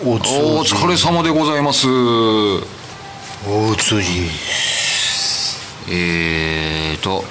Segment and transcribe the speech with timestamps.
[0.00, 1.88] お疲れ様でございます。
[1.88, 4.28] おつじ
[5.90, 7.24] えーと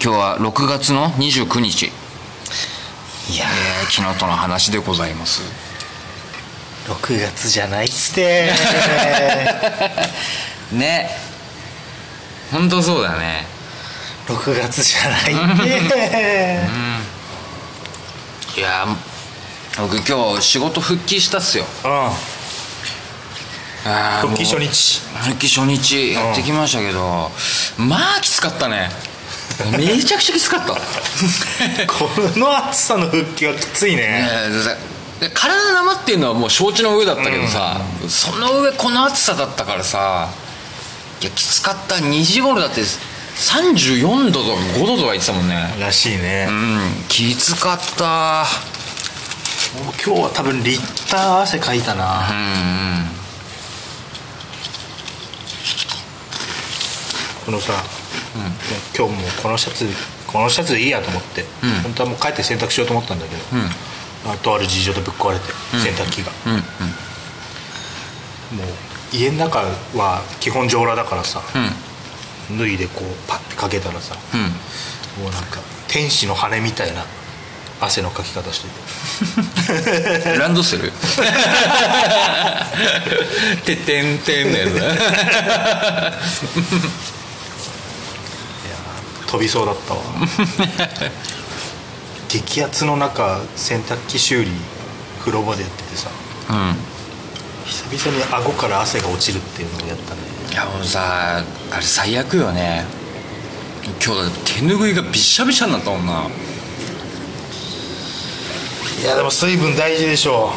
[0.00, 1.88] 今日は6月の29日、い
[3.36, 3.46] や。
[3.82, 5.42] えー、昨日との話でございます。
[6.86, 8.52] 6月じゃないっす ね。
[10.70, 11.10] ね
[12.52, 13.44] 本当そうだね。
[14.28, 15.34] 6月じゃない
[15.66, 16.70] ね
[18.56, 18.86] いや
[19.82, 21.64] 僕今日仕事復帰したっすよ。
[21.84, 21.90] うん
[23.82, 25.00] あー復帰初日。
[25.24, 27.30] 復帰初日やってきましたけど、
[27.78, 28.90] まあきつかったね。
[29.76, 30.74] めちゃくちゃきつかった。
[31.86, 34.02] この暑さの復帰はきついね。
[34.02, 34.28] ね
[35.20, 40.28] えで体生っていうのはもう承知の上だったけどさ、その上この暑さだったからさ
[41.20, 41.96] いやきつかった。
[41.96, 45.74] 2時頃だって34度とか5度とか言ってたもんね。
[45.78, 46.46] らしいね。
[46.48, 48.46] うんきつかった
[49.74, 52.28] もう今日は多分リッター汗かいたな。
[52.30, 53.20] うんうん
[57.46, 57.72] このさ、
[58.96, 59.84] 今日もうこのシャツ
[60.28, 61.82] このシャツでいいやと思って、うん。
[61.82, 63.42] 本当はもう帰って洗濯しようと思ったんだけど、
[64.30, 66.30] あとある事情でぶっ壊れて、洗濯機が。
[66.46, 66.60] うんうん。
[68.58, 68.66] もう
[69.12, 69.62] 家の中
[69.96, 71.42] は基本上裸だからさ、
[72.50, 72.58] うん。
[72.58, 75.24] 脱いでこうパッてかけたらさ、うん。
[75.24, 77.04] もうなんか天使の羽みたいな
[77.80, 78.68] 汗のかき方して
[80.22, 80.36] て。
[80.38, 80.92] ランドセル？
[83.64, 84.66] てってんてんの や
[89.26, 90.00] つ飛びそうだったわ。
[92.28, 94.50] 激アツの中洗濯機修理
[95.20, 96.08] 風呂場でやっててさ。
[96.50, 96.76] うん。
[97.66, 100.20] 久々に顎から汗が落ちるっていうのをやったね。
[100.52, 102.84] いやもうさあれ最悪よね。
[104.04, 106.24] 今日だって手拭いがびっしゃびしゃになったもんな
[108.98, 110.50] いやでも水分大事でしょ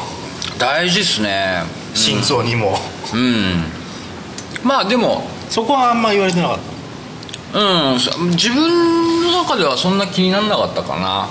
[0.58, 1.64] 大事っすね。
[1.94, 2.78] 心臓にも、
[3.14, 3.64] うん。
[4.64, 6.60] まあでもそこはあんま言われてなかっ
[7.54, 8.00] うん。
[8.00, 11.30] さ自分の中ではそんな気にならなかったかな。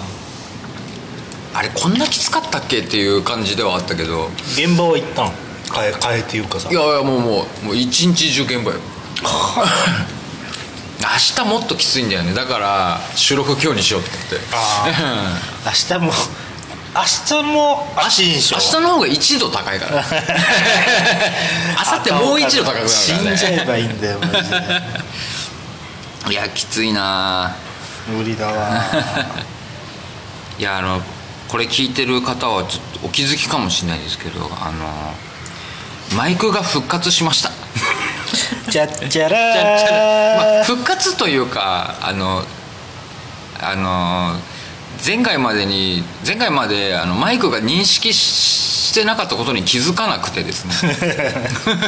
[1.55, 4.29] あれこんなきつかったっけっていう感じではあったけど。
[4.29, 5.33] た現場は行ったの？
[5.75, 6.71] 変え変えっていうかさ。
[6.71, 8.79] いやいやもうもうもう一日中現場よ。
[11.03, 11.09] 明
[11.45, 12.33] 日もっときついんだよね。
[12.33, 14.37] だから収録今日にしようと思って。
[14.53, 16.13] あ 明日も
[16.95, 17.03] 明
[17.41, 20.05] 日も足にしょ明日の方が1度高いから。
[21.89, 24.57] 明後日もう1度高くなる死んじゃえばいいんだよマジで。
[26.31, 27.55] いやきついな。
[28.07, 28.83] 無理だわ。
[30.59, 31.03] いやあの
[31.49, 35.15] これ聞いてる方はちょっとお気づきかもしれないですけどあの
[36.17, 37.51] マイクが復活しました。
[38.69, 42.45] じゃっちゃらまあー復活というかあの
[43.61, 44.37] あの
[45.05, 50.75] 前回までに前回まであのマイクが認識ししてなかったことに気づかなくてですね。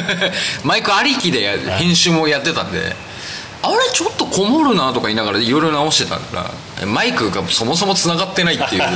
[0.65, 2.95] マイクありきでや編集もやってたんで
[3.61, 8.81] あれちょっとこもるなとか言いながらいろいろ直してたからマイクがそもそもつながってないっていう。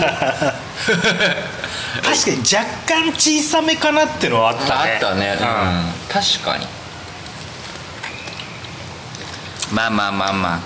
[2.02, 4.94] 確かに若干小さめかなってのはあったね。
[4.94, 6.66] あったね、うん、確かに。
[9.72, 10.60] まあまあまあまあ。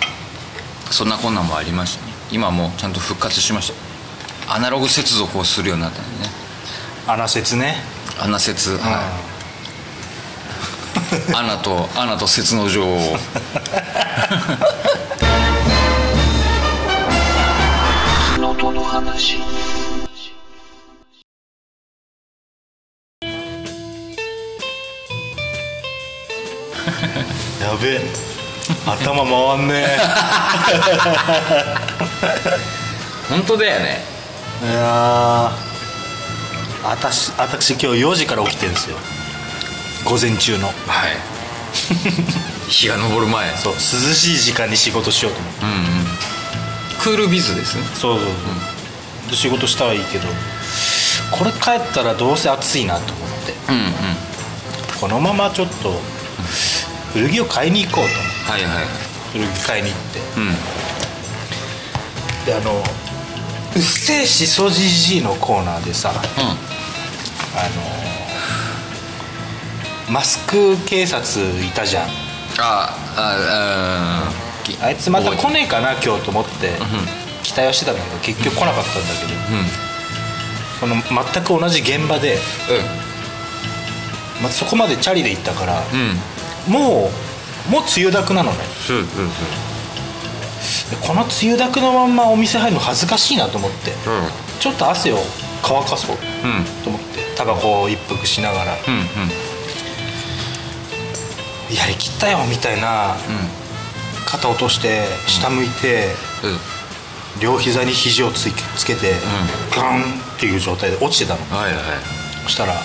[0.92, 3.72] そんなこんなんもありましたね今もうちゃんと復活しまし
[4.48, 4.56] た。
[4.56, 6.32] アナログ接続をするようになったんでね。
[7.06, 7.76] 穴説ね。
[8.20, 9.02] アナ接は
[11.30, 11.34] い。
[11.38, 12.98] アナとアナと接の女王
[27.62, 28.33] やべえ
[28.86, 29.98] 頭回んね
[33.30, 34.04] 本当だよね。
[34.64, 38.98] えいやー私私今日4時から起きてるんですよ。
[40.06, 40.68] 午前中の。
[40.68, 40.76] はい。
[42.70, 43.56] 日が昇る前。
[43.58, 45.66] そう涼しい時間に仕事しようと思って。
[45.66, 45.76] うんうん。
[47.02, 47.84] クールビズですね。
[47.96, 48.32] そうそうそ
[49.28, 50.28] う、で仕事したはいいけど
[51.32, 53.54] これ帰ったらどうせ暑いなと思って。
[53.70, 53.94] うんうん。
[55.00, 56.00] このままちょっと
[57.14, 58.12] 古着を買いに行こうと
[58.46, 58.86] はいはい。
[59.32, 60.20] 古着買いに行って。
[60.20, 60.54] うん。
[62.46, 62.84] であの
[63.76, 66.22] 「うっせえしそじじい」のコーナーでさあの
[70.12, 72.10] マスク警察いたじゃん。
[72.60, 74.28] ああ
[74.78, 76.74] ああいつまた来ねえかな今日と思って
[77.44, 79.66] 期待はしてたんだけど結局来なかったんだけど、うん
[80.80, 82.38] その全く同じ現場で、
[84.42, 85.82] まあ、そこまでチャリで行ったから、
[86.68, 86.74] うん。
[86.74, 87.12] もう
[87.70, 88.58] もう梅雨だくなのね。
[88.90, 89.06] うんうん
[90.90, 93.92] でこの梅雨だくのまんまお店入るの恥ずかしいなと思って。
[93.92, 93.94] う
[94.60, 95.18] ちょっと汗を
[95.62, 98.74] 乾かそうんうんと思ってタバコを一服しながら。
[98.74, 99.04] うんうん。
[101.76, 103.16] やりきったよみたいな。
[104.26, 106.08] 肩落として下向いて、
[106.44, 107.42] うん。
[107.42, 109.14] 両膝に肘をついつけて、
[109.76, 111.58] ガンっていう状態で落ちてたの。
[111.58, 111.84] はいはい。
[112.44, 112.80] そしたら、よ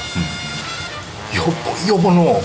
[1.86, 2.42] ぼよぼの、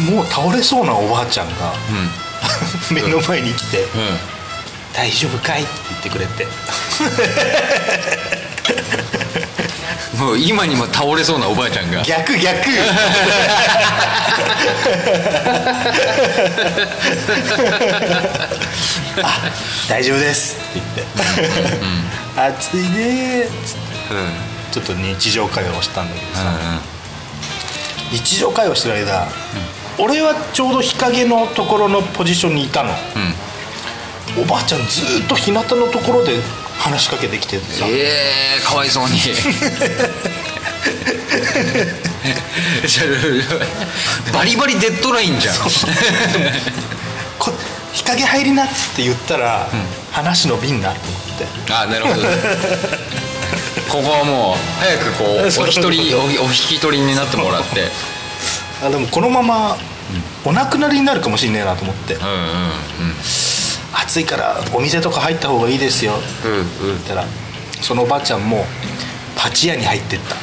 [0.00, 1.74] もう倒れそうなおばあちゃんが、
[2.90, 4.00] 目の前に来て「うん。
[4.00, 4.18] うん。
[4.92, 6.46] 大丈夫かい?」って言ってくれて。
[10.16, 12.02] もう今にも倒れそうなおばあちゃんが。
[12.02, 12.68] 逆逆。
[19.22, 19.40] あ
[19.88, 20.56] 大丈夫です。
[20.56, 21.04] って言って
[22.36, 23.80] 「暑いね」っつって。
[24.14, 24.18] うん。
[24.18, 24.24] うん
[24.72, 26.44] ちょっと日常会話をしたんだけどさ、
[28.10, 29.28] 日常会話してる間、
[29.98, 32.90] 俺はちょうど日陰のところのポジションにいたの、
[34.40, 36.40] おばあちゃんずーっと日向のところで
[36.78, 39.18] 話しかけてきててさ、ええかわいそうに。
[44.32, 45.56] バリバリデッドラインじゃん。
[47.38, 47.52] こ
[47.92, 49.68] 日陰入りなって言ったら、
[50.12, 51.72] 話伸びんなと思って。
[51.72, 52.28] あなるほどね。
[53.88, 57.90] ここはもう早くこうお一人おお引き取りになってもらって
[58.82, 59.76] あでもこのまま
[60.44, 62.28] お亡くなりになるかもしんねえなと思って、うんうん
[63.94, 66.12] 暑いからお店とか入った方がいいですよ。
[66.12, 66.66] ってうんうん。
[66.94, 67.24] 言ったら
[67.82, 68.64] そのおばあちゃんも
[69.36, 70.36] パチ屋に入ってった。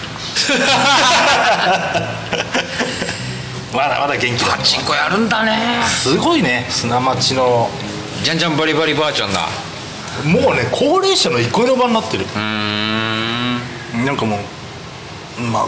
[3.75, 5.83] まだまだ元気だパチンコやるんだね。
[5.87, 7.69] すごいね砂町の。
[8.23, 9.41] じゃんじゃんバリバリばあちゃんだ
[10.25, 12.25] もうね高齢者の憩いの場になってる。
[12.25, 13.59] うーん。
[14.05, 14.39] なんかも
[15.39, 15.65] うまあ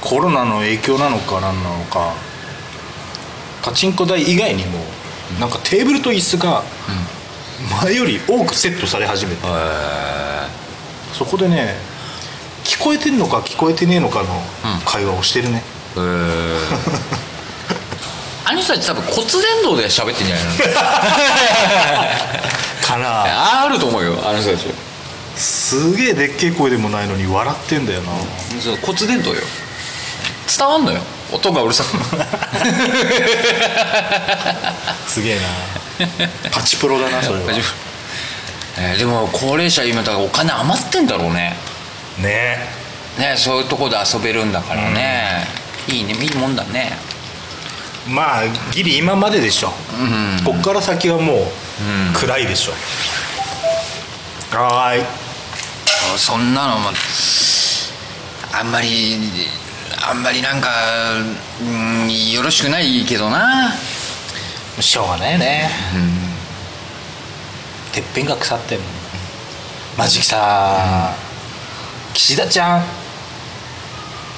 [0.00, 2.12] コロナの影響なのか何なのか。
[3.62, 4.78] パチンコ台以外にも
[5.38, 6.62] なんかテーブルと椅子が
[7.82, 9.50] 前より多くセットされ始めてへ
[11.12, 11.74] そこでね
[12.64, 14.28] 聞こえてんのか聞こえてねえのかの
[14.86, 15.62] 会話をしてるね、
[15.94, 16.06] えへえ
[18.46, 19.32] あの人たち多分骨伝
[19.70, 20.52] 導で喋ってんじゃないの？
[22.88, 23.24] かな。
[23.26, 24.64] ああると思うよあの人たち。
[25.36, 28.12] すげえでっけえ声でもないのに笑ってんだよな。
[28.82, 29.36] 骨伝導よ
[30.58, 31.00] 伝わんのよ。
[31.32, 31.90] 音がうるさく
[35.08, 35.42] すげえな。
[36.50, 37.44] パチプロだなそれは。
[38.78, 41.56] えーでも高齢者今だからお金余ってんだろうね。
[42.18, 42.58] ね。
[43.18, 45.46] ねそういうとこで遊べるんだからね、
[45.88, 46.14] いいね。
[46.14, 46.98] いいもんだね。
[48.06, 48.42] まあ
[48.72, 50.40] ギリ今まででしょ、うん。
[50.44, 52.72] こっから先はもう暗いでしょ、
[54.56, 55.04] はーい。
[56.16, 56.90] そんなのも
[58.52, 59.18] あんまり
[60.02, 60.70] あんまりなんか、
[61.60, 61.64] う
[62.06, 63.72] ん、よろしくないけどな。
[64.80, 65.68] しょうがないね、
[67.92, 68.84] てっぺんが腐ってんの。
[69.98, 71.14] マジさ、
[72.14, 72.80] 岸田ちゃん。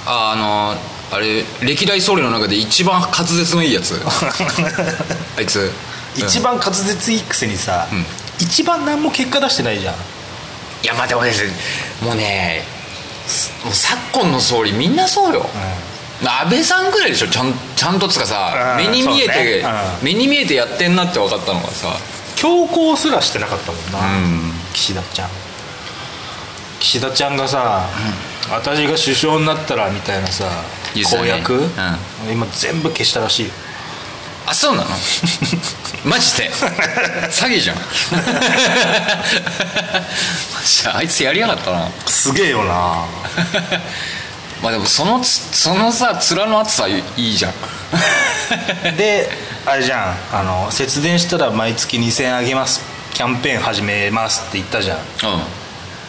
[0.05, 0.75] ああの
[1.14, 4.00] あれ歴代総理の中で一番滑舌のいいやつ。
[5.38, 5.70] あいつ。
[6.17, 8.05] 一番滑舌いいくせにさ、ん。
[8.41, 9.94] 一番何も結果出してないじゃん。
[9.94, 11.32] いやまあでもね
[12.00, 12.81] もうねす
[13.65, 15.47] もう昨今の総理みんなそうよ、
[16.23, 19.69] 安倍さんぐらいでしょちゃんちゃんとつかさうん目に見えて、ね。
[20.01, 20.05] うん。
[20.05, 21.89] 目に見えてやってんなって分かったのがさ。
[22.37, 24.53] 強行すらしてなかったもんな、うん。
[24.73, 25.29] 岸田ちゃん。
[26.81, 27.87] 岸田ちゃんがさ、
[28.51, 30.45] 私が首相になったらみたいなさ
[31.17, 31.69] 公約、う
[32.31, 33.53] 今全部消したらしいよ
[34.53, 34.91] あそうなの？
[36.05, 36.51] マジで？
[36.51, 36.69] 詐
[37.49, 37.77] 欺じゃん。
[40.94, 41.89] あいつやりやがったな。
[42.06, 43.06] すげえよな。
[44.63, 47.53] まあでもそのつそのさ面の厚さいいじゃん。
[48.99, 49.31] で
[49.65, 50.17] あれじゃん。
[50.37, 52.82] あの節電したら毎月2000円あげます。
[53.15, 54.99] キャンペーン始めますって言ったじゃん。
[54.99, 55.05] うん。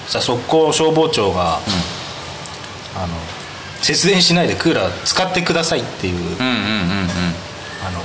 [0.10, 1.60] さあ速攻消防庁が、
[2.98, 3.16] あの
[3.82, 6.46] 節電しないでクーラー使ってくださいっていう、うんうんうんうん。
[7.88, 8.02] あの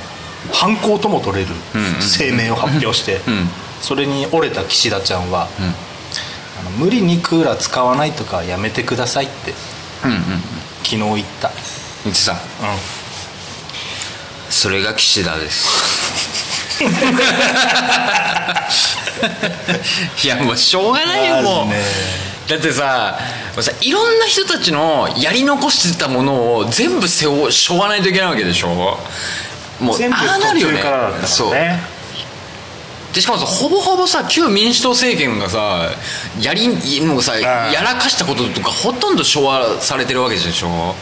[0.52, 1.56] 犯行とも取れるんう
[1.98, 3.48] ん声明を発表して、ん。
[3.80, 5.48] それに折れた岸田ちゃんは、
[6.60, 9.54] あの無理にクーラー使わないとかやめてくださいって
[10.04, 10.22] うんうんうん。
[10.82, 11.50] 昨日言った、
[12.04, 12.36] 言ってさ
[14.50, 15.68] それが岸田です。
[20.24, 21.66] いやもうしょうがないよもう。
[22.50, 23.18] だってさ
[23.80, 28.98] いろんな人たちのやり残してたものを全部背負しょうがないといけないわけでしょ？
[29.80, 30.22] もう全部途
[30.58, 31.50] 中からだったそう。
[31.50, 31.80] からね
[33.14, 35.90] でしかもさほぼほぼさ旧民主党政権がさ
[36.40, 36.68] やり
[37.00, 37.40] もうさん。
[37.40, 40.94] やらかしたこととかほとんど昭和されてるわけでしょ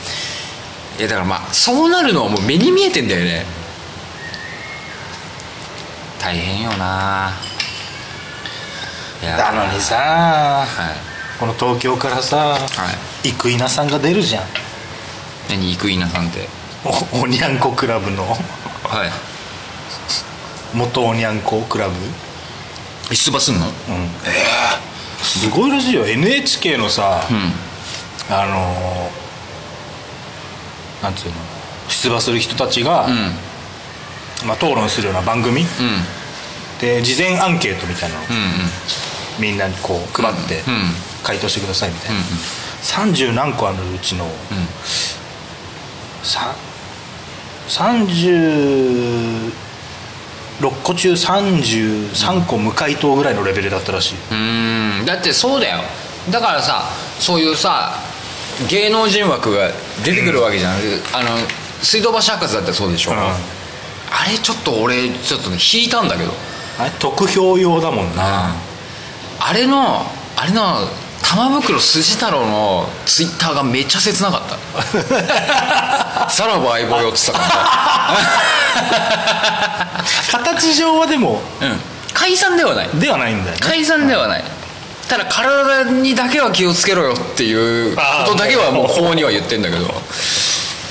[0.99, 3.45] いやだからまあそうなるのはもう目に見えてんだよね。
[6.21, 7.33] 大変よな。
[9.23, 10.69] いやなのにさ、はい。
[11.39, 12.59] この東京からさ、は
[13.23, 14.45] 生稲さんが出るじゃん。
[15.51, 16.49] 何生稲さんって？
[17.13, 18.37] おおにゃんこクラブの
[18.89, 19.11] はい。
[20.77, 21.95] 元おにゃんこクラブ？
[23.15, 23.67] 出馬すんの？
[23.67, 23.73] うん。
[25.23, 26.07] すごいらしいよ。
[26.07, 28.35] NHK のさ、うん。
[28.35, 31.35] あのーなんつうの？
[31.89, 33.15] 出馬する人たちが、うん。
[34.47, 35.63] まあ、討論するような番組？
[35.63, 35.67] うん。
[36.81, 38.23] で事前アンケートみたいなの。
[38.23, 38.43] をうんうん。
[39.41, 40.81] みんなにこう配ってうんうん。
[41.23, 42.25] 回答してくださいみたいな、うん
[42.87, 44.31] 30何個あるうちのうん。
[46.23, 46.55] さ
[47.69, 49.53] 36
[50.83, 55.05] 個中33個無回答ぐらいのレベルだったらしい、うーん。
[55.05, 55.81] だってそうだよ。
[56.31, 56.85] だからさ
[57.19, 57.93] そういうさ
[58.69, 59.71] 芸能人枠が
[60.05, 60.75] 出てくるわけじゃん、
[61.13, 61.37] あの
[61.83, 63.19] 水道橋博士だってそうでしょ、うん。
[63.19, 63.31] あ
[64.31, 66.33] れちょっと俺ちょっとね引いたんだけど。
[66.79, 68.55] あれ得票用だもんな、
[69.41, 70.05] あれの
[70.37, 70.87] あれの
[71.23, 76.31] 玉袋筋太郎のツイッターがめっちゃ切なかった。
[76.31, 77.39] さらば相棒よって言ってたか
[80.31, 81.81] 形上はでもらうん。
[82.13, 82.89] 解散ではない。
[82.95, 83.61] ではないんだよね。
[83.61, 84.45] 解散ではない。
[85.09, 89.85] ただ体にだけは気をつけろよっていうことだけはもう法には言ってんだけど。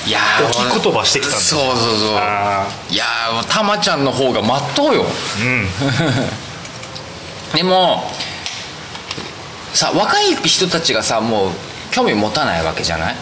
[0.06, 1.38] いやー置き言葉してきたんだ。
[1.38, 2.16] そうそうそう。
[2.16, 5.04] あいやーたまちゃんの方がまっとうよ。
[5.04, 5.68] ーうん。
[7.54, 8.10] でも
[9.76, 11.50] さ若い人たちがさもう
[11.92, 13.16] 興味持たないわけじゃない？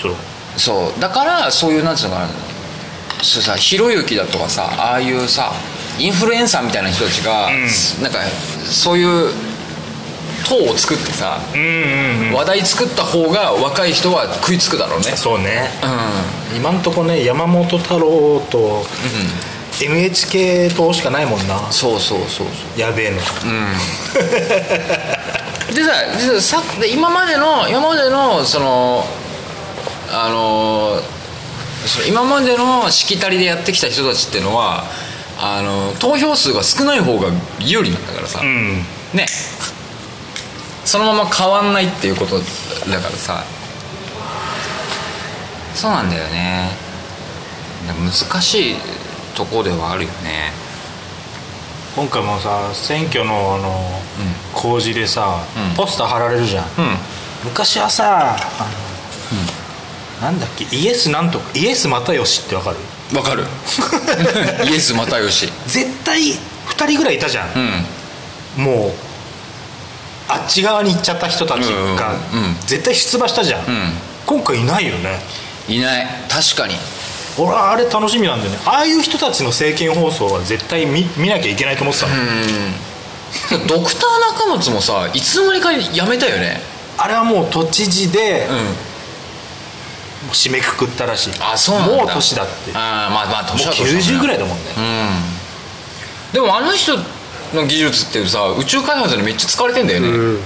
[0.00, 0.14] そう。
[0.56, 1.00] そう。
[1.00, 2.28] だからそういうなんつうのかな。
[3.22, 5.52] そうさひろゆきだとかさああいうさ
[5.98, 7.48] インフルエンサーみたいな人たちが、
[8.02, 8.18] なんか
[8.66, 9.32] そういう
[10.46, 12.34] 党を作ってさ、うんうんうん。
[12.34, 15.16] 話題作った方が若い人は食いつくだろうね。
[15.16, 15.70] そうね。
[16.52, 18.84] う今んとこね山本太郎と
[19.82, 21.68] NHK 党しかないもんな。
[21.68, 22.80] んそうそうそうそう。
[22.80, 23.16] やべえの
[25.74, 29.04] でさでさで今までの今までのその
[30.10, 31.00] あの
[32.08, 34.84] 今までのしきたりでやってきた人たちっていうのは
[35.38, 37.28] あの投票数が少ない方が
[37.60, 38.78] 有利なんだからさ、うん。
[39.12, 39.26] ね。
[40.84, 42.42] そのまま変わんないっていうことだ
[43.00, 43.44] からさ。
[45.74, 46.86] そうなんだよね。
[47.94, 48.76] 難しい
[49.36, 50.52] とこではあるよね
[51.96, 54.00] 今回もさ選挙のあの、
[54.52, 55.38] 公示でさ、
[55.70, 55.76] うん。
[55.76, 56.70] ポスター貼られるじゃん、うん。
[57.44, 58.38] 昔はさあ
[60.20, 62.76] の、なんだっけイエスなんとかイエス又吉ってわかる？
[63.16, 63.44] わかる。
[64.70, 65.50] イエス又吉。
[65.66, 66.20] 絶対
[66.68, 67.48] 2人ぐらいいたじゃん。
[68.58, 68.64] う、ん。
[68.64, 68.92] もう
[70.28, 72.14] あっち側に行っちゃった人たちが
[72.66, 73.64] 絶対出馬したじゃん、う
[74.26, 75.20] 今回いないよね。
[75.68, 76.06] んいない。
[76.28, 76.74] 確かに
[77.38, 78.58] 俺はあれ楽しみなんだよね。
[78.64, 82.14] ああいう人たちの政見放送は絶対見見なきゃいけないと思ってたの、
[83.68, 86.62] ドクター中松もさいつの間にか辞めたよね。
[86.98, 88.56] あれはもう都知事でうん。
[90.32, 91.32] 締めくくったらしい。
[91.40, 91.96] あそうなんだ。
[91.96, 92.72] もう年だって。
[92.72, 94.00] もああまあまあう年は年だね。
[94.00, 94.64] 90ぐらいだもんね。
[94.76, 96.32] うん。
[96.32, 96.96] でもあの人
[97.54, 100.40] の技術ってさ宇宙開発にめっちゃ使われてんだよね、うん。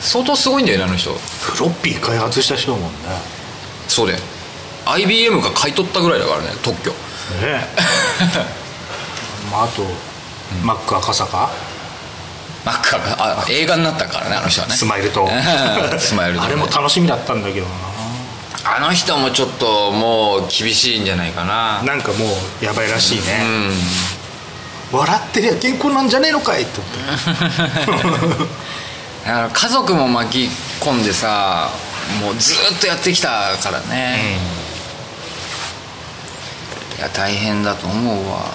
[0.00, 1.12] 相当すごいんだよねあの人。
[1.12, 2.98] フロッピー開発した人だもんね。
[3.86, 4.20] そうだよ
[4.92, 6.90] IBM が買い取ったぐらいだからね特許。
[6.90, 6.96] ね
[9.50, 9.82] まああと、
[10.64, 11.50] マック赤坂？
[12.64, 14.74] マックがあ映画になったからねあの人はね。
[14.74, 15.28] スマイルと。
[15.98, 17.66] スマイルとあれも楽しみだったんだけど
[18.64, 21.80] あの人もちょっともう厳しいんじゃないかな。
[21.82, 22.26] ななんかも
[22.60, 23.42] うやばいらしいね、
[24.92, 24.98] うん。
[24.98, 28.44] 笑ってりゃ健康なんじゃねえのかいって思って。
[29.24, 31.70] だから家族も巻き込んでさ
[32.20, 34.38] もうずっとやってきたからね、
[37.00, 38.52] いや大変だと思うわ。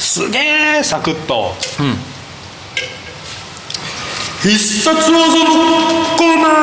[0.00, 1.52] すげえサクッと。
[1.78, 1.94] うん。
[4.42, 5.18] 必殺技の
[6.16, 6.56] コーナー。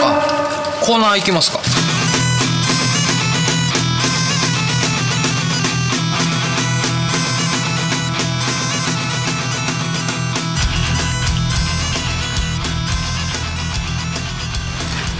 [0.00, 0.22] あ
[0.84, 1.60] コーナー行きますか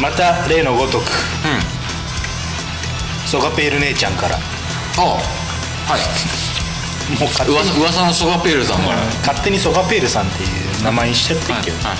[0.00, 1.02] また例のごとく。
[1.02, 1.08] うん。
[3.28, 4.36] ソガペール姉ちゃんから。
[4.36, 4.40] あ
[5.00, 5.18] は
[5.96, 6.00] い。
[7.20, 7.56] もう勝手に。
[7.58, 10.46] 噂噂のソガペールさんから、勝手にソガペールさんってい
[10.80, 11.96] う名前にしちゃっていいけど、はい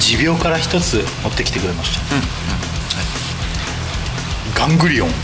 [0.00, 2.02] 持病から一つ持ってきてくれました、
[4.54, 5.10] ガングリオン。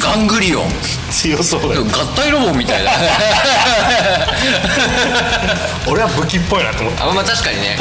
[0.00, 0.64] ガングリオン。
[1.10, 1.84] 強そうだよ。
[1.84, 2.90] 合体ロボみたいだ
[5.86, 7.78] 俺は武器っぽいなと思ったあまあ確かにね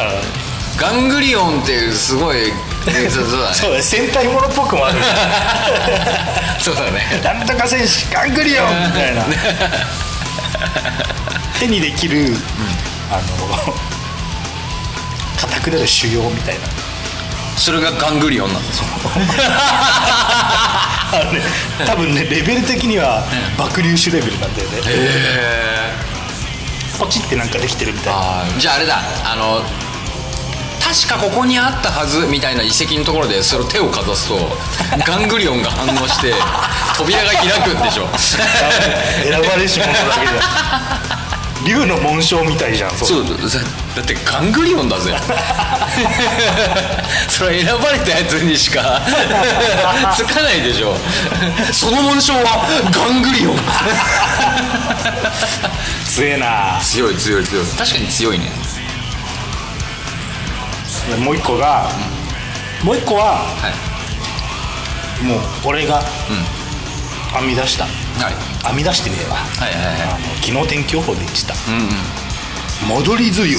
[0.77, 2.51] ガングリオンっていうすごい
[2.87, 3.55] えそうそうだね。
[3.55, 3.83] そうだね。
[3.83, 4.99] 戦隊ものっぽくもある。
[6.59, 7.21] そうだね。
[7.23, 9.23] なんとか戦士ガングリオンみたいな。
[11.59, 12.37] 手にできる、
[13.09, 13.73] あの
[15.37, 16.61] 硬くなる腫瘍みたいな。
[17.57, 18.85] それがガングリオンなんですよ
[21.13, 21.41] あのね
[21.85, 23.23] 多分ねレベル的には
[23.57, 24.77] 爆粒子レベルなんだよね。
[24.77, 25.93] へえ
[26.99, 28.43] ポチってなんかできてるみたいな。
[28.59, 29.01] じゃああれだ。
[29.23, 29.63] あの
[30.85, 34.37] 確かここにあったはずみたいな遺跡のところでそれを手をかざすと
[35.03, 36.31] ガングリオンが反応して
[36.95, 38.07] 扉が開くんでしょ。
[39.23, 40.41] 選ばれし者だけじゃ。
[41.65, 43.29] 竜の紋章みたいじゃんそうだ
[43.95, 45.15] だってガングリオンだぜ。
[47.27, 49.01] それは選ばれたやつにしか
[50.15, 50.95] つかないでしょ。
[51.73, 53.59] その紋章はガングリオン。
[56.05, 56.79] 強えな。
[56.79, 57.65] 強い強い強い。
[57.65, 58.74] 確かに強いね
[61.09, 61.89] でもう一個が、
[62.83, 65.25] もう一個ははい。
[65.25, 66.01] もう俺が
[67.37, 67.89] 編み出した、は
[68.31, 68.67] い。
[68.67, 70.01] 編み出してねえわはいはいはい。
[70.01, 71.53] あの昨日天気予報で言ってた。
[71.53, 73.03] うんうん。
[73.03, 73.57] 戻り梅雨。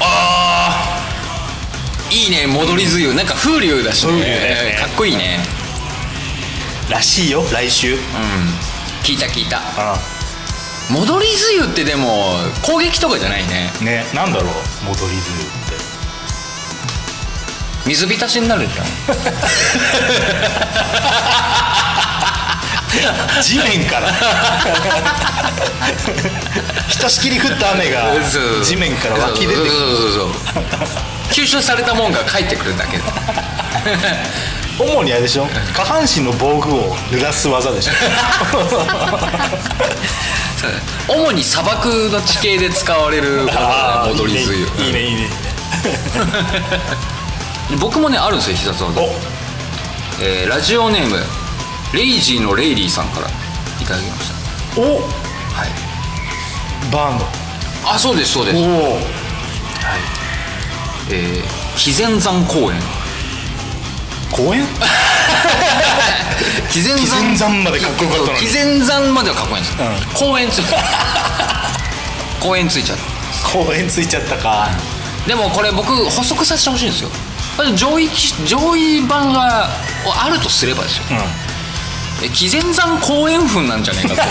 [0.00, 2.14] あー。
[2.14, 3.14] いいね戻り梅雨。
[3.14, 4.12] なんか風流だしね。
[4.12, 4.76] 風流だよね。
[4.78, 5.38] かっこいいね。
[6.90, 7.94] らしいよ来週。
[7.94, 7.98] うん。
[7.98, 8.02] うん
[9.06, 9.60] 聞いた聞いた。
[10.90, 13.70] 戻り梅雨ってでも攻撃とかじゃないね。
[13.80, 15.22] ねなんだろう戻り梅
[15.62, 15.65] 雨
[17.86, 18.86] 水浸しになるじゃん。
[23.42, 24.08] 地面から。
[26.88, 28.12] ひとしきり降った雨が
[28.64, 29.70] 地面から湧き出てくる。
[31.30, 32.98] 吸収されたもんが帰ってくるだけ。
[32.98, 33.04] だ
[34.78, 35.46] 主にあれでしょ？
[35.74, 37.92] 下半身の防具を濡らす技でしょ。
[41.08, 45.28] 主に砂漠の地形で使われるあー戻り梅雨いいねいいねいいね
[47.80, 49.00] 僕もねあるんですよ必殺技、
[50.22, 51.16] えーラジオネーム
[51.92, 54.32] レイジーのレイリーさんからいただきまし
[54.76, 54.84] おお。
[54.84, 54.90] た
[55.60, 55.70] はい。
[56.92, 57.24] バーンド。
[57.88, 58.56] あそうですそうです。
[58.58, 58.98] おお
[61.10, 62.80] えー、肥前山公園。
[64.32, 64.66] 公園？
[66.68, 67.62] 肥前山。
[67.64, 68.46] までかっこよかったのに。
[68.46, 69.78] 肥前山まではかっこいいんです。
[69.78, 69.88] よ、う
[70.26, 70.30] ん。
[70.32, 70.64] 公園つい
[72.42, 73.48] 公園ついちゃった。
[73.50, 74.68] 公園ついちゃったか。
[75.26, 77.10] でもこれ僕補足させてほしいんですよ
[77.76, 79.68] 上位機上位版が
[80.04, 81.04] あるとすればですよ。
[81.10, 81.16] うん。
[82.24, 84.22] え紀前山公園墳なんじゃねえかと。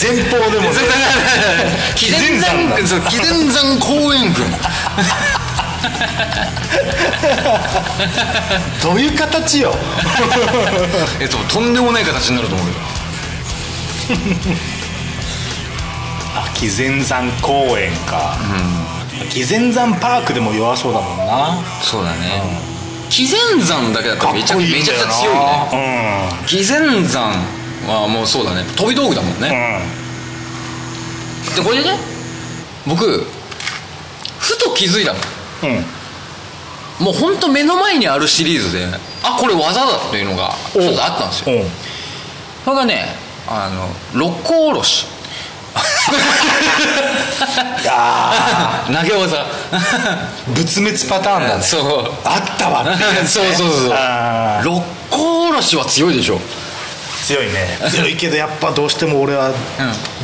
[0.00, 0.78] 前方でもね。
[1.94, 2.76] 紀前山
[3.08, 4.46] 紀前山公園墳。
[8.82, 9.74] どういう形よ。
[11.20, 12.74] えっととんでもない形になると思うよ
[16.34, 18.36] あ紀前山公園か
[19.30, 21.56] 紀前山パークでも弱そうだもんな。
[21.82, 22.42] そうだね。
[23.08, 26.28] 紀前山だけだったからっめちゃくちゃ強いね。
[26.46, 27.32] 紀前山
[27.86, 28.64] はもうそうだね。
[28.76, 29.40] 飛び道具だもんうん。
[29.40, 29.80] ね、
[31.54, 31.98] でこれでね
[32.86, 33.24] 僕
[34.40, 35.18] ふと気づいたの。
[35.62, 35.76] うん。
[35.76, 35.84] うん
[37.00, 38.86] もうほんと目の前にあるシリーズで
[39.22, 41.56] あこれ技だっていうのがちょっとあったんですよ。
[41.56, 41.64] う。
[41.64, 41.68] ん
[42.62, 43.06] それがね
[43.48, 43.88] あの
[44.20, 45.06] 六甲おろし
[47.88, 49.36] あ投げ技。
[49.36, 49.46] ー
[50.54, 51.62] 仏滅パターンだね。
[51.62, 52.12] そう。
[52.24, 53.26] あったわっていうね。
[53.28, 53.94] そうそうそう
[54.64, 56.40] 六甲おろしは強いでしょ。
[57.24, 57.78] 強いね。
[57.90, 59.52] 強いけどやっぱどうしても俺は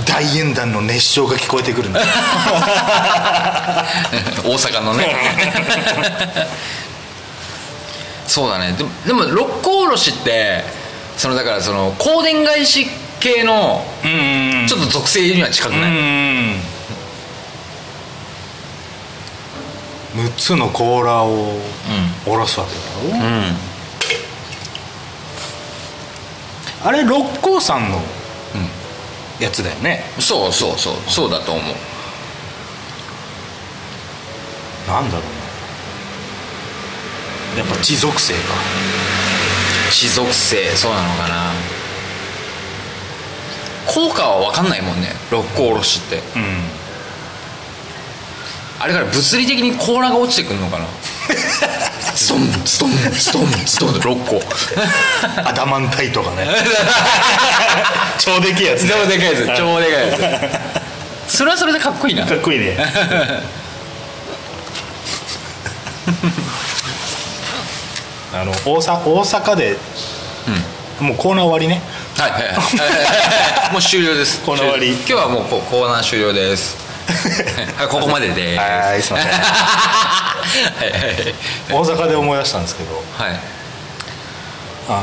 [0.07, 2.01] 大演壇の熱唱が聞こえてくるんだ
[4.45, 5.17] 大阪のね。
[8.27, 8.73] そうだね。
[8.73, 10.65] でもでも六甲おろしって
[11.17, 12.89] そのだからその香典返し
[13.21, 16.61] 系のうんちょっと属性には近くない、うん
[20.15, 21.59] 6つの甲羅を
[22.25, 22.81] 下ろすわけだ
[23.19, 23.57] ろ、うん。
[26.89, 28.01] あれ六甲山の
[29.41, 30.05] やつだよね？
[30.19, 30.95] そうそうそう。
[31.09, 31.65] そうだと思う。
[34.89, 35.23] なんだろ
[37.55, 38.39] うなやっぱ地属性か。
[39.91, 40.75] 地属性。
[40.77, 41.53] そうなのかな。
[43.87, 45.15] 効果は分かんないもんね。
[45.31, 46.23] 六甲おろしって。
[46.37, 46.86] うん
[48.87, 50.87] あれから物理的に甲羅が落ちてくるのかな？
[52.15, 53.89] ストンストンストンストン。
[53.95, 54.41] 6個。
[55.45, 56.47] アダマンタイトがね。
[58.17, 59.45] 超でけえやつ超でかいやつ。
[59.59, 60.49] 超でかいや
[61.29, 61.37] つ。
[61.37, 62.25] それはそれでかっこいいな。
[62.25, 62.77] かっこいいね。
[68.33, 69.77] あの大阪大阪で、
[71.01, 71.83] もうコーナー終わりね。
[72.17, 72.49] はいはいは
[73.71, 73.73] い。
[73.73, 74.43] もう終了です。
[74.43, 74.93] コーナー終わり。
[74.93, 76.77] 今日はもうこコーナー終了です。
[76.77, 76.86] はい
[77.89, 78.57] ここまでで。
[78.59, 79.31] はいすいません。
[79.33, 81.35] はいはい。
[81.71, 83.41] 大阪で思い出したんですけどはい。
[84.89, 84.93] あ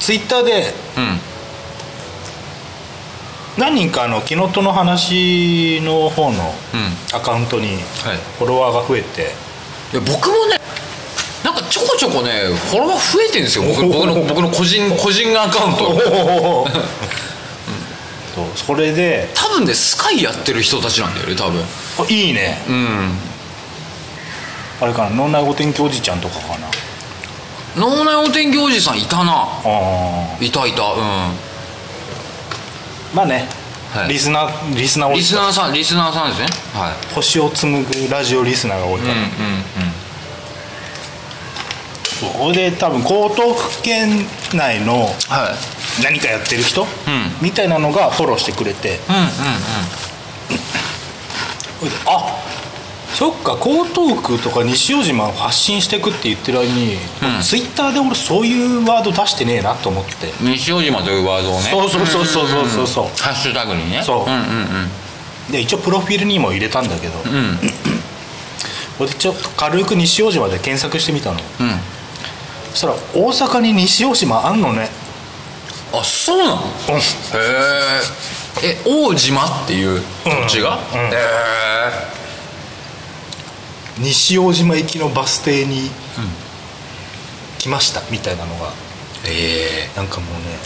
[0.00, 1.20] ツイッターでうん。
[3.56, 6.96] 何人かあのキノトの話の方のうん。
[7.12, 8.18] アカウントにはい。
[8.38, 9.34] フォロワーが増えて、
[9.92, 10.58] いや僕もね
[11.44, 12.30] なんかちょこちょこね
[12.70, 13.64] フォロワー増えてるんですよ。
[13.64, 16.66] 僕僕の僕の個人個人アカウント
[18.34, 21.62] そうそれで多分ねスカイやってる人たちなんだよね多分。
[21.62, 22.58] あいいね。
[22.68, 23.12] うん。
[24.80, 26.68] あれかな脳内お天気おじちゃんとかかな。
[27.76, 29.32] 脳内お天気おじさんいたな。
[29.32, 31.00] ああいたいたうん。
[33.14, 33.48] まあね、
[33.92, 34.08] はい。
[34.08, 36.48] リスナーリスナーリスナーさんリスナーさんですね。
[36.74, 37.14] はい。
[37.14, 39.24] 星を紡ぐラジオリスナーが多いから、うんうん
[42.14, 44.08] そこで多分江東区県
[44.54, 45.08] 内のはい
[46.02, 46.86] 何かやってる人、ん。
[47.40, 48.98] みたいなのがフォローしてくれて。
[49.08, 49.28] うんうんうん。
[52.06, 52.40] あ
[53.14, 57.42] そっか江東区とか西大島を発信してくって言ってる間に、うん。
[57.42, 61.70] ツイッターで俺そういうワード出してねえなと思って、西大島というワードをね。
[61.70, 62.86] そうそうそうそうそうそう。
[62.86, 64.02] そうハッシュタグにね。
[64.02, 64.24] そう。
[64.24, 65.04] うんうん
[65.50, 67.58] で一応プロフィールにも入れたんだけど、うんうん。
[68.96, 71.36] これでちょっと軽く西大島で検索してみたの。
[71.36, 71.42] うん。
[72.70, 74.88] そしたら大阪に西大島あんのね
[76.00, 76.62] あそうなの？
[76.62, 76.94] うん。
[76.96, 77.00] へ
[78.62, 80.02] ええ大島っていう？
[80.24, 81.00] 土地が、うん。
[81.00, 82.14] うんへえ
[83.98, 85.88] 西大島行きのバス停に
[87.58, 88.70] 来ましたみたいなのが。
[89.26, 90.58] えなんかもうね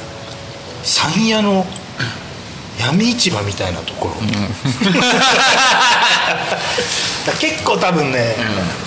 [0.82, 1.64] 山谷の
[2.78, 4.14] 闇市場みたいなところ、
[7.26, 8.36] だ結構多分ね、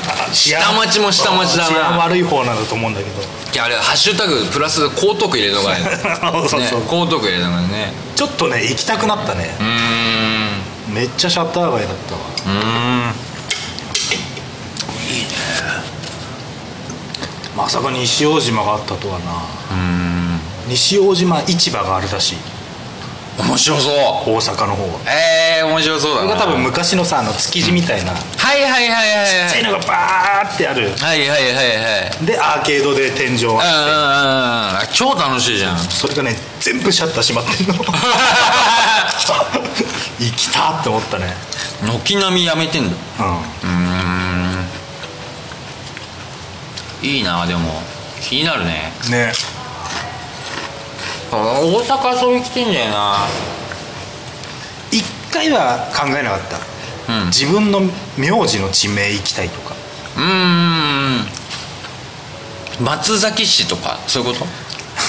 [0.07, 1.97] あ治安下町も下町だな。
[1.97, 3.21] 悪い方なんだと思うんだけど。
[3.21, 5.79] いやあれハッシュタグプラス江東区入れるのがね。
[6.49, 6.79] そうそうそう。
[6.79, 7.93] ね江東区入れるのがね。
[8.15, 9.53] ちょっとね行きたくなったね。
[9.59, 10.93] うーん。
[10.93, 12.21] めっちゃシャッター街だったわ。
[12.45, 12.51] うー
[13.09, 13.13] ん。
[17.57, 19.31] まさか西大島があったとはな。
[19.71, 19.81] う
[20.67, 22.37] 西大島市場があるらしい
[23.37, 23.93] 面白そう。
[23.93, 24.99] 大阪の方は。
[25.07, 26.35] えー、面白そうだな。
[26.35, 28.13] 多分昔のさあの築地みたいな。
[28.13, 29.49] ちっはいはいはいはい。
[29.49, 30.91] ちゃいのがバーってある。
[30.91, 31.63] はいはいはいは
[32.21, 34.93] いでアーケードで天井うんうんあうんうん。
[34.93, 35.77] 超楽しいじゃん。
[35.77, 37.73] ってそれがね全部シャッター閉まってんの。
[40.19, 41.35] 生きたって思ったね。
[42.03, 42.95] 軒並みやめてんだ。
[43.63, 44.67] うん。
[47.01, 47.81] いいなでも。
[48.21, 48.91] 気になるね。
[49.07, 49.33] んね。
[49.57, 49.60] あ
[51.31, 51.37] 大
[51.83, 53.27] 阪遊び来てんだよな
[54.91, 56.41] 一回は考えなかっ
[57.07, 57.27] た、うん。
[57.27, 57.79] 自分の
[58.17, 59.75] 名字の地名行きたいとか。
[60.17, 61.25] うーん
[62.83, 64.45] 松崎市とかそういうこ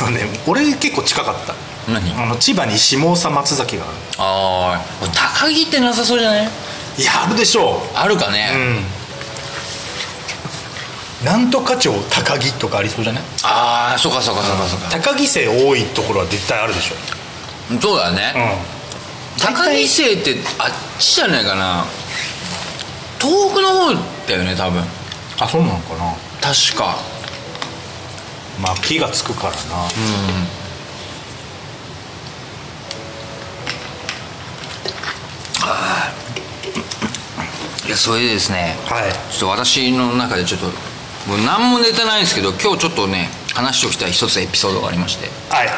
[0.05, 0.11] と？
[0.11, 1.55] ね俺結構近かった。
[1.93, 2.13] 何？
[2.23, 4.81] あの千葉に下総松崎があああ
[5.41, 6.45] 高木ってなさそうじゃない？
[6.45, 6.51] る
[6.99, 8.85] いやあるでしょあるかね、ううん
[11.25, 13.23] なんとか町高木とかありそうじゃない？
[13.45, 14.91] ああそうかそうかそうかそうか。
[14.91, 16.97] 高木生多いところは絶対あるでしょ。
[17.81, 19.43] そうだね、うん。
[19.43, 21.85] 高木生ってあっちじゃないかな。
[23.21, 23.95] 東北の方
[24.27, 24.83] だよね多分。
[25.39, 26.13] あそうなのかな。
[26.41, 26.97] 確か。
[28.61, 29.59] まあ木がつくからな。
[37.87, 38.77] いやそれでですね。
[38.87, 39.13] はい。
[39.33, 40.67] ちょっと私の中でちょっと
[41.29, 45.29] もう何もネタないんですけど今日ちょっとね話しておきたい一つエピソードがありまして。
[45.51, 45.69] はい。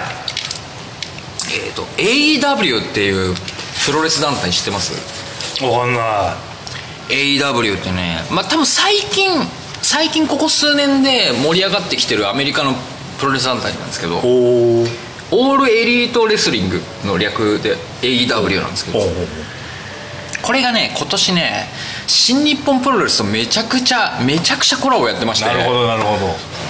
[1.66, 3.35] えっ、と AEW っていう
[3.87, 4.94] プロレス団体知ってます？
[5.64, 6.37] わかんな
[7.11, 7.37] い。
[7.38, 9.28] AEW ってねまあ多分最近
[9.83, 12.72] 最近ここ数年で盛り上がってきてるアメリカの
[13.20, 14.16] プロレス団体なんですけど
[15.30, 19.02] オールエリートレスリングの略で AEW なんですけどお
[20.44, 21.64] これがね今年ね
[22.07, 25.46] 新日本プロレスとめちゃくちゃめちゃくちゃコラボやってまして。
[25.46, 26.26] なるほどなるほど。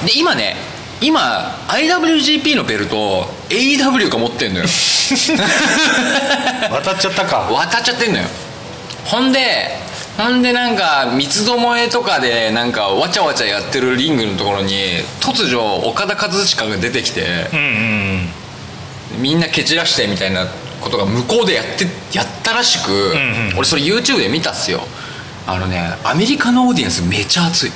[0.06, 0.54] で今ね
[1.00, 4.66] 今 IWGP のベルト AEW が持ってんのよ。
[6.70, 7.48] 渡っちゃったか。
[7.50, 8.28] 渡っちゃってんのよ。
[9.06, 9.76] ほんで
[10.16, 15.58] ほんでなんか三つどもえとかでなんかわちゃわちゃやってるリングのところに突如
[15.88, 17.48] 岡田和親が出てきて。
[17.52, 18.32] うんうん
[19.18, 20.46] みんな蹴散らしてみたいな
[20.80, 23.58] ことが向こうでやってやったらしく、んうん。
[23.58, 24.80] 俺それ YouTube で見たっすよ。
[25.46, 27.70] あのねアメリカのオーディエンスめちゃ熱い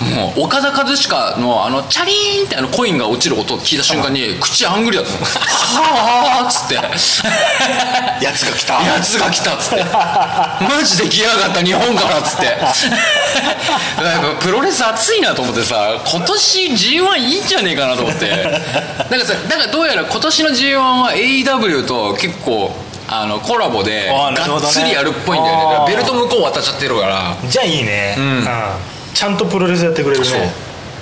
[0.00, 5.18] もう岡田和親のあのチャリーンってあのコインが落ちる音を聞いた瞬間に口あんぐりだったの。
[5.24, 6.74] はあっつって。
[6.74, 8.82] やつが来た。
[8.82, 9.84] やつが来たっつって。
[9.84, 12.46] マジで来やがった日本からっつって。
[12.46, 18.30] やっぱプロレス熱いなと思ってさ今年 G1 いいんじゃねえかなと思って。
[18.30, 22.72] なんかさだからどうやら今年の G1 は AEW と結構
[23.06, 25.62] あのコラボでがっつりやるっぽいんだよね。
[25.76, 25.86] あー。
[25.88, 27.36] ベルト向こう渡っちゃってるから。
[27.48, 28.14] じゃあいいね。
[28.16, 30.40] んちゃんとプロレスやってくれるそう。
[30.40, 30.50] ね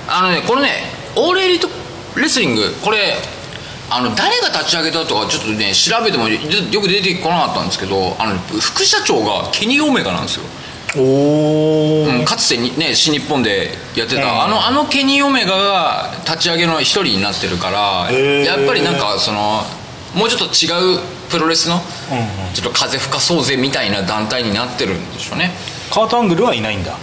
[0.09, 0.71] あのねこれね
[1.17, 1.69] オールエリート
[2.19, 3.15] レスリングこれ
[3.91, 10.45] あの誰が立ち上げたとかちょっとね調べてもよよく出てこなかったんですけどあの副社長がケニー・オメガなんですよ、
[10.97, 14.43] おおうん、かつてにね新日本でやってた、うん。
[14.43, 19.63] あのあのケニー・オメガが立ち上げの一人になってるからやっぱりなんかその
[20.15, 21.79] もうちょっと違うプロレスの、う
[22.15, 22.55] んうん。
[22.55, 25.51] ちょっと風吹かそうぜみたいな団体になってるんでしょうね。
[25.91, 26.97] カートアングルはいないんだ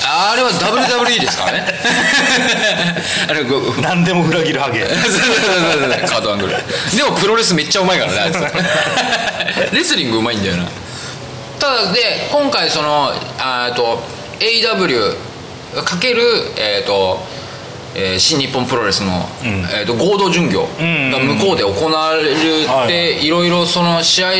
[0.00, 1.66] あれは WWE ですからね。
[3.28, 4.84] あれご何でも裏切るハゲ。
[6.06, 6.52] カートアングル。
[6.96, 8.38] でもプロレスめっちゃうまいからねあいつ。
[9.74, 10.64] レスリングうまいんだよな。
[11.58, 14.02] ただで今回そのあーと
[14.40, 15.16] AW
[15.84, 16.22] かける
[16.56, 17.24] えっ、と、
[17.94, 19.48] えー新日本プロレスの、うん。
[19.70, 23.28] えー、と合同巡業が向こうで行われるって、い。
[23.28, 24.30] ろいろその試合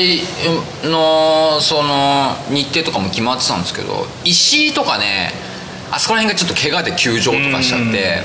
[0.88, 5.32] のその日程とかも決まってたんですけど石井とかね
[5.90, 8.22] あそこら辺がちょっと怪我で休場とかしちゃって、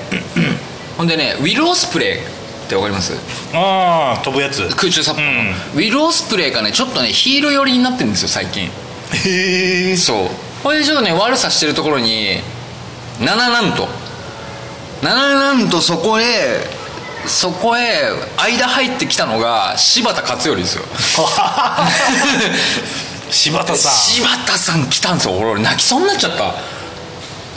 [0.97, 3.13] ほんでねウィル・オスプレイってわかります？
[3.53, 4.67] ああ飛ぶやつ。
[4.75, 5.47] 空中サポートの、うん。
[5.49, 8.67] ウィル・オスプレイがねちょっとねヒール寄りになってるんですよ最近。
[8.67, 10.29] へえそう。
[10.63, 12.39] これでちょっとね悪さしてるところに
[13.19, 13.87] 7なんと
[15.01, 16.65] 7なんとそこへ
[17.27, 20.83] そこへ間入ってきたのが柴田勝頼ですよ。
[23.29, 26.43] 柴田さ柴田さん来たんですよ俺泣きそうになっちゃった。
[26.45, 26.53] ん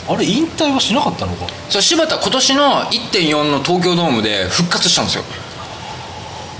[0.09, 1.45] あれ引退はしなかったのか？
[1.69, 5.23] そう柴田今年の1.4の東京ドームで復活したんですよ。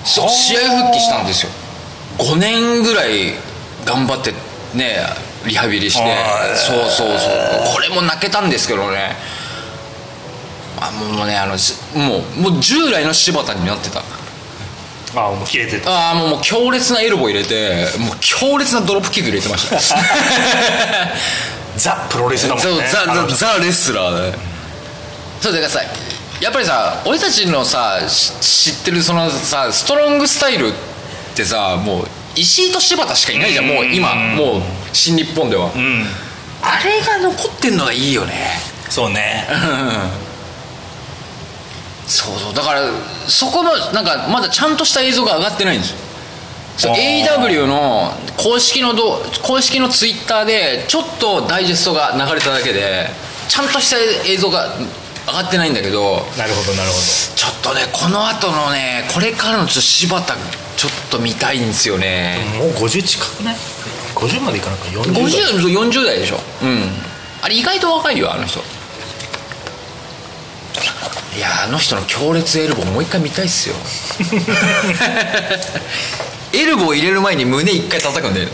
[0.05, 1.49] そう試合復帰したんですよ。
[2.19, 3.33] 5年ぐらい
[3.85, 4.33] 頑張って
[4.73, 5.05] ね
[5.45, 6.01] リハビリして。
[6.01, 6.11] はい。
[6.57, 7.73] そうそうそう。
[7.73, 9.17] これも泣けたんですけどね
[10.81, 13.99] あもうねあのしもうもう従来の柴田になってた。
[15.13, 15.89] ああもう切れてた。
[15.91, 19.77] ああもうもう強烈なエルボー入れてもう強烈なドロップキック入れてました。
[21.77, 22.63] ザ・プロレスだもんね。
[22.63, 24.37] そうザザザレスラーだね。
[25.39, 25.81] そうだからさ
[26.39, 28.31] やっぱりさ俺たちのさし
[28.71, 30.71] 知ってるそのさストロングスタイルっ
[31.35, 33.67] てさもう石井と柴田しかいないじゃん。
[33.67, 34.61] もう今もう
[34.93, 36.07] 新日本では、うん。
[36.61, 38.59] あれが残ってんのがいいよね。
[38.89, 39.47] そうね
[42.11, 42.53] そうそう。
[42.53, 42.81] だから
[43.27, 45.97] そこのなんかまだちゃんとした映像が上がってないんですよ。
[46.77, 53.07] そう AW の公式のど公式のツイッターでちょっとダイジェストが流れただけで
[53.47, 53.97] ちゃんとした
[54.27, 54.67] 映像が
[55.27, 56.97] 上がってないんだけどなるほどなるほ
[57.35, 60.35] ちょっとねこの後のねこれからのちょっと柴田
[60.77, 62.39] ちょっと見たいんですよね。
[62.57, 63.55] どもう50近くない
[64.15, 66.39] ？50までいかなくて40代 50, 40代でしょ。
[66.63, 66.89] うん。
[67.43, 68.61] あれ意外と若いよあの人
[71.35, 73.75] いやあの人の強烈エルボーもう一回見たいっすよ。
[76.53, 78.49] エルボー入れる前に胸一回叩くんだよ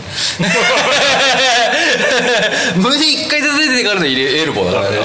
[2.76, 4.98] 胸一回叩いてからの入れエルボーだからね。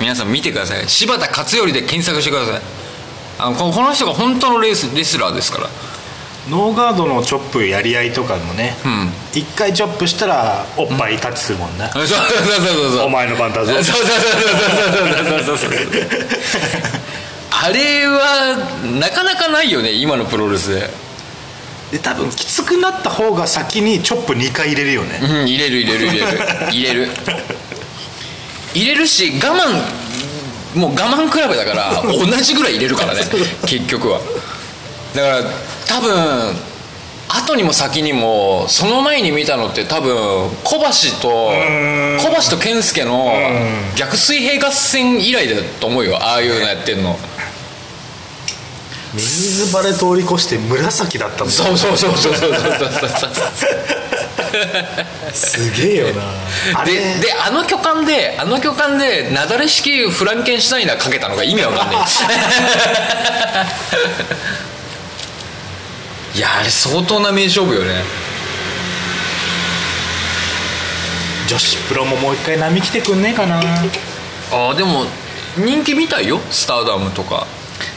[0.00, 0.88] 皆さん見てください。
[0.88, 2.60] 柴田勝頼で検索してください。
[3.38, 5.68] あのここの人が本当のレースレスラーですから
[6.50, 13.72] ノーガードのチョップやり合いとかもね、う一、ん、回チョップしたらおっぱいタッチするもんな、そうそうそうそうお前の番だぞ。
[13.74, 14.06] そうそうそう
[15.44, 17.02] そうそうそうそう
[17.64, 18.56] あれは
[18.98, 20.90] なかなかないよね今のプロレスで
[21.92, 26.26] で多分きつくなった方が先にチョップ2回入れるよねうん入れる入れる入れる
[26.72, 27.08] 入れる
[28.74, 33.20] 入れるし我慢もう我慢比べだから同じぐらい入れるからね
[33.66, 34.20] 結局は
[35.14, 35.50] だから
[35.86, 36.56] 多分
[37.28, 40.14] 後にも先にもその前に見たのって多分
[40.64, 42.18] 小橋とん。
[42.18, 43.32] 小橋と健介の
[43.96, 47.18] 逆水平合戦以来だと思うよああいうのやってんの。
[49.14, 53.30] 水バレ通り越して紫だったもんそうそうそうそうそうそうそうそう
[55.34, 62.06] すげえよなでであの巨漢であの巨漢でなだれ式フランケンシュタイナーかけたのが意味わかんない
[66.34, 68.02] いやあれ相当な名勝負よね。
[71.46, 73.60] 女子プロももう一回波来てくんねえかな。
[73.60, 75.04] ああでも
[75.58, 76.40] 人気みたいよ。
[76.50, 77.46] スターダムとか。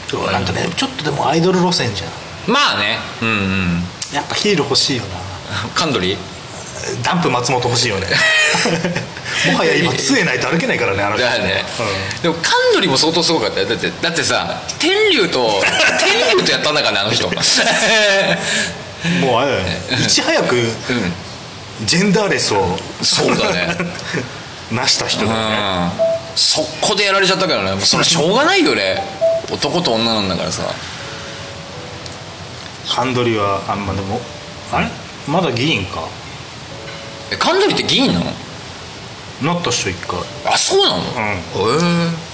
[0.08, 2.10] そうなんかねちょっとでもアイドル路線じゃん。
[2.52, 2.98] まあね。
[3.22, 3.82] うんうん。
[4.12, 5.08] やっぱヒール欲しいよな。
[5.74, 6.16] カンドリ
[7.02, 8.06] ダンプ松本欲しいよね。
[9.52, 11.24] もはや今杖ないと歩けないからねあの人。
[11.24, 11.64] だよね、
[12.22, 13.66] でもカンドリも相当すごかったよ。
[13.66, 15.62] だってだってさ天竜と
[16.00, 17.26] 天竜とやったんだからねあの人。
[17.26, 17.30] う
[19.08, 19.80] んもうあれだよね。
[20.00, 20.72] いち早くうん。
[21.84, 23.76] ジェンダーレスをそうだね。
[24.70, 25.56] なした人だよね。
[25.56, 25.90] うん。
[26.36, 27.72] 速攻でやられちゃったからね。
[27.72, 29.02] もうそれはしょうがないよね。
[29.50, 30.62] 男と女なんだからさ。
[32.86, 34.20] ハンドリはあんまでも
[34.72, 34.88] あれ？
[35.26, 36.00] まだ議員か？
[37.30, 38.26] え神取って議員なの？
[39.54, 40.18] なったっしょ一回。
[40.44, 41.02] あそうなの？
[41.02, 41.78] うん。
[41.80, 42.26] へえ。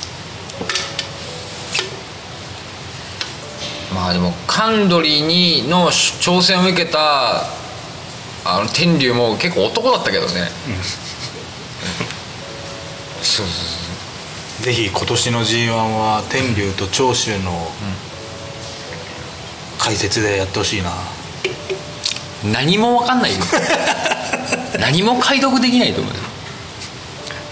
[3.94, 7.42] まあでも神取にの挑戦を受けた
[8.44, 10.48] あの天竜も結構男だったけどね、
[13.20, 17.70] そうそうそうぜひ今年の g 1は天竜と長州の
[19.78, 20.90] 解説でやってほしいな。
[22.44, 23.38] 何も分かんないよ
[24.82, 26.14] 何も解読できないと思う。
[26.14, 26.20] よ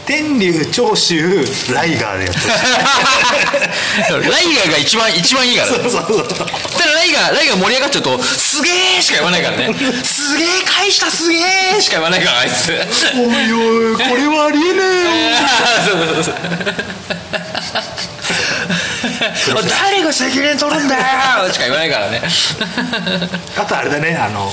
[0.06, 2.46] 天竜長州ライガーでやってほ
[4.22, 5.78] しいライガーが一番一番いいからね。
[5.78, 6.28] そうそうそう。
[6.28, 6.44] ただ
[6.94, 11.38] ライガーライガー盛り上がっちゃうと「すげえ!」しか言わないからね「すげえ返したすげ
[11.78, 12.72] え!」しか言わないからあいつ。
[13.14, 14.80] おいおいこれはありえね
[15.86, 16.34] そうそうそう。
[19.68, 21.02] 誰が責任取るんだよ。
[21.52, 22.20] しか言わないからね。
[22.24, 22.28] え
[23.60, 24.52] あとあれだねあの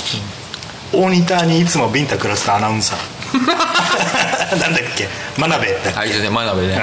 [0.94, 3.00] 大仁田にいつもビンタ暮らすアナウンサー。
[4.60, 5.08] なんだっけ？
[5.38, 5.68] 真鍋。
[5.84, 6.82] だっけあいつね真鍋ね。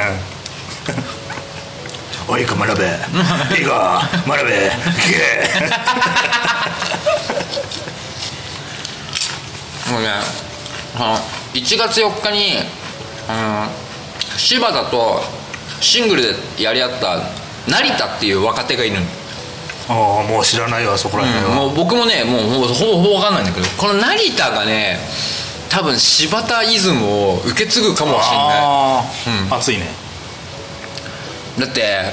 [2.28, 2.34] うん。
[2.34, 2.84] おいいか真鍋。
[3.58, 4.50] いいか真鍋。
[4.50, 5.18] 聞け。
[9.90, 10.08] もうね
[10.96, 11.18] あの
[11.52, 12.56] 1月4日に、
[13.28, 13.68] うん、
[14.38, 15.22] 柴田と
[15.80, 17.18] シングルでやり合った
[17.70, 19.06] 成田っていう若手がいるの
[19.88, 24.98] ああもう知らないわそこら辺は、もう僕もねもうほぼほぼ分かんないんだけどこの成田がね
[25.68, 29.02] 多分柴田イズムを受け継ぐかもしれな
[29.34, 29.48] い。
[29.48, 29.54] うん。
[29.54, 29.88] 熱いね。
[31.58, 32.12] だって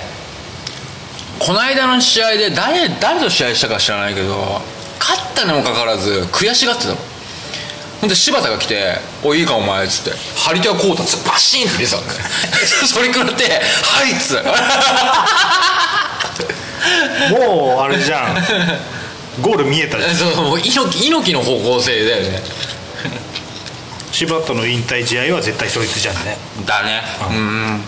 [1.40, 4.62] この間の試合で誰誰と試合したか知らないけど
[5.00, 6.98] 勝ったにもかかわらず悔しがってたの。
[8.02, 12.20] ほんで柴田が来て「おいいいかお前」っつって「張り手はこうだ」っつってバシーンって出てたんだよ
[12.88, 13.44] それ食らって
[13.86, 14.50] 「はい」っつって
[17.32, 18.36] もうあれじゃん。
[19.42, 20.16] ゴール見えたじゃん。
[20.16, 22.44] そうもう猪木猪木の方向性だよね。
[24.12, 26.38] 柴田の引退試合は絶対そいつじゃんね。
[26.66, 27.02] だね。
[27.30, 27.82] うん。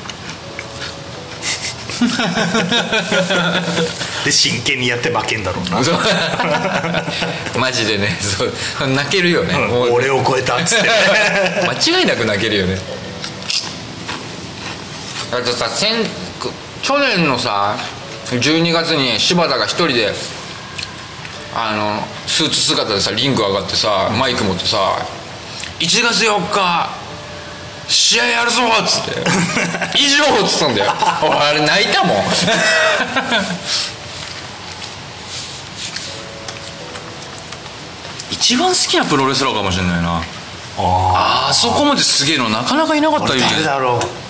[4.25, 5.79] で真剣にやって負けんだろうな、
[7.60, 8.17] マジでね。
[8.19, 8.53] そう。
[8.88, 10.89] 泣けるよね、もう俺を超えたっつって。
[11.67, 12.79] 間違いなく泣けるよね。
[15.32, 16.06] だってさ先
[16.82, 17.75] 去年のさ
[18.31, 20.13] 12月に柴田が一人で
[21.55, 24.77] あのスーツ姿でさリング上がってさマイク持ってさ
[25.79, 26.89] 「1月4日
[27.88, 29.12] 試合やるぞ!」っつって
[29.99, 32.17] 「以上!」っつったんだよ 俺あれ泣いたもん
[38.31, 40.21] 一番好きなプロレスラーかもしれないな
[40.77, 44.22] ああそこまですげえのなかなかいなかったよ誰だろう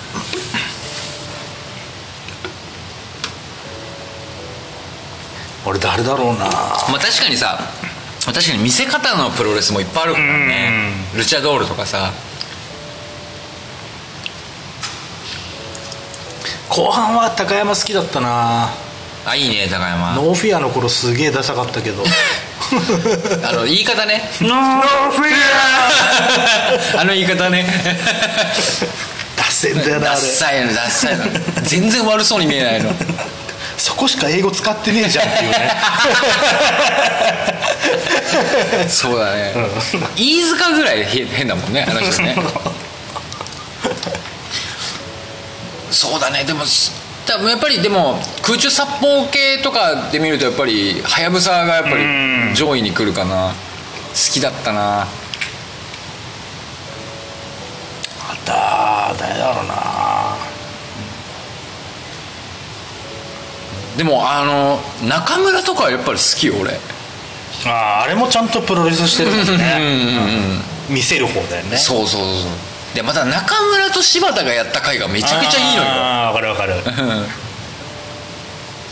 [5.74, 6.46] 俺誰だろうな。
[6.46, 7.60] まあ確かにさ
[8.26, 10.92] 確かに見せ方のプロレスもいっぱいあるからね。
[11.16, 12.12] ルチャドールとかさ。
[16.70, 18.70] 後半は高山好きだったな。
[19.26, 20.16] あいいね高山。
[20.16, 22.04] ノーフィアの頃すげえダサかったけど。
[23.44, 24.22] あの言い方ね。
[24.42, 27.66] ノーフィあの言い方ね。
[29.36, 31.26] あダセえんだよなダッあれサいよねダッサいの。
[31.64, 32.92] 全然悪そうに見えないの
[33.94, 35.72] そこしか英語使ってねえじゃんっていうね。
[38.90, 39.54] そうだね。
[40.16, 42.36] 飯塚ぐらいへ変だもんねあの人ね。
[45.92, 46.20] そう。
[46.20, 46.44] だね。
[46.44, 46.92] でもす
[47.28, 53.50] 多分やっぱりでも空中殺法系とかで見るとやっぱりはやぶさがやっぱり上位に来るかな。
[53.50, 53.54] 好
[54.34, 55.02] きだったな。
[55.02, 55.06] あ
[58.34, 60.03] った誰だろうな
[63.98, 66.80] でもあの中村とかはやっぱり好きよ俺。
[67.66, 71.78] あああれもちゃんとプロレスしてるもんね見せる方だよね。
[71.78, 72.52] そうそうそう
[72.96, 75.90] でまた中村と柴田がやった回がめちゃくちゃいいのよ。
[75.90, 77.04] ああ分かる分かる。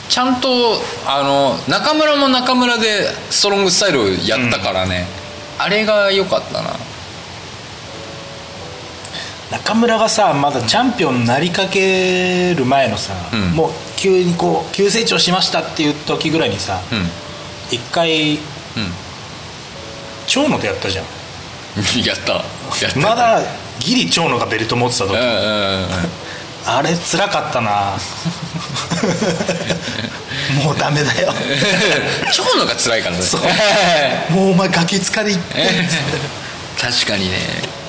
[0.09, 5.07] ちゃんとあの中村も中村でストロングスタイルやったからね、
[5.57, 6.75] あれが良かったな
[9.51, 13.51] 中村がさまだチャンピオンになりかける前のさ、うん。
[13.51, 17.07] もう急にこう急成長しましたっていう時ぐらいにさうん。
[17.69, 18.39] 一回う
[20.27, 21.05] 長野でやったじゃん。
[21.05, 21.07] ん
[22.03, 22.33] やった。
[22.33, 22.99] やった。
[22.99, 23.41] まだ
[23.79, 25.17] ギリ長野がベルト持ってた時。
[26.63, 27.97] あれ辛かったな。
[30.63, 31.33] もうダメだよ。
[32.31, 33.23] 蝶野が辛いからね。
[34.29, 35.67] もうお前ガキ使でいって。
[36.79, 37.80] 確かにね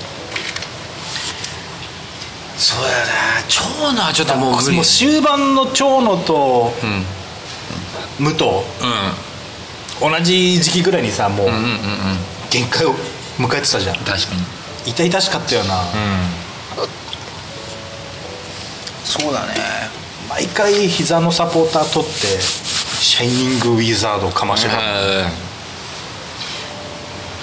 [2.62, 3.42] そうやな。
[3.48, 4.76] 蝶野はちょっともう無理。
[4.76, 6.72] もう終盤の長野と
[8.20, 8.24] うん。
[8.24, 8.44] 武藤
[10.00, 10.12] うん。
[10.12, 11.76] 同じ時期ぐらいにさもううんうんうんうん。
[12.50, 12.94] 限界を
[13.38, 13.96] 迎えてたじゃん。
[13.96, 14.16] 確か
[14.86, 14.90] に。
[14.92, 15.86] 痛々しかったよな、うん。
[19.04, 19.54] そうだね。
[20.28, 24.76] 毎回膝のサポーター取ってシャイニングウィザードかましてた、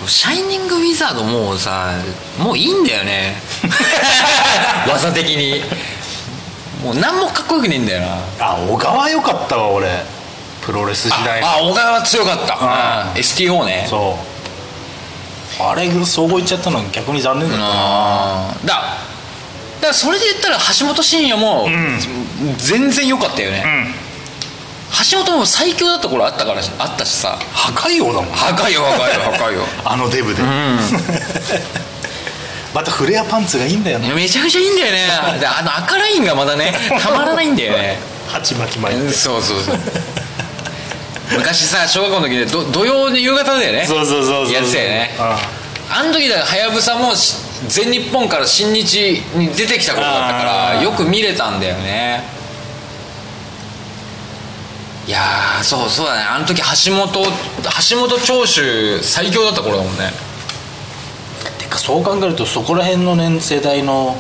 [0.09, 1.93] シャイニングウィザードもうさ
[2.39, 3.35] もういいんだよね。
[4.89, 5.63] 技的に。
[6.83, 8.17] もう何もかっこよくねえんだよな。
[8.39, 9.87] あ小川良かったわ俺。
[10.61, 11.47] プロレス時代の。
[11.47, 13.19] あ小川は強かった、あうん。
[13.19, 13.85] STO ね。
[13.89, 14.17] そ
[15.59, 15.63] う。
[15.63, 17.73] あれ総合いっちゃったのは逆に残念だったな。
[18.65, 21.99] だだからそれで言ったら橋本真也もん。
[22.57, 23.98] 全然良かったよね、うん
[25.11, 27.37] 橋本も最強だった頃あったからあったしさ。
[27.53, 30.41] 破壊王だもん破壊よ破壊よ破壊よあのデブで、
[32.73, 35.07] またフレアパンツがいいんだよねめちゃくちゃいいんだよね。
[35.39, 37.97] であの赤ラインがまだねたまらないんだよね。
[38.27, 39.13] 鉢巻き巻いて。
[39.13, 39.79] そうそうそう。
[41.31, 43.85] 昔さ小学校の時でど土曜の夕方だよね。
[43.87, 44.53] そうそうそうそう。
[44.53, 45.15] やってたよね。
[45.91, 47.35] あの時だはやぶさもし
[47.67, 50.43] 全日本から新日に出てきた頃だったか
[50.75, 52.23] らよく見れたんだよね
[55.09, 56.21] いやーそうそうだね。
[56.21, 60.11] あの時橋本橋本長州最強だった頃だもんね。
[61.57, 64.15] てかそう考えるとそこら辺の年世代の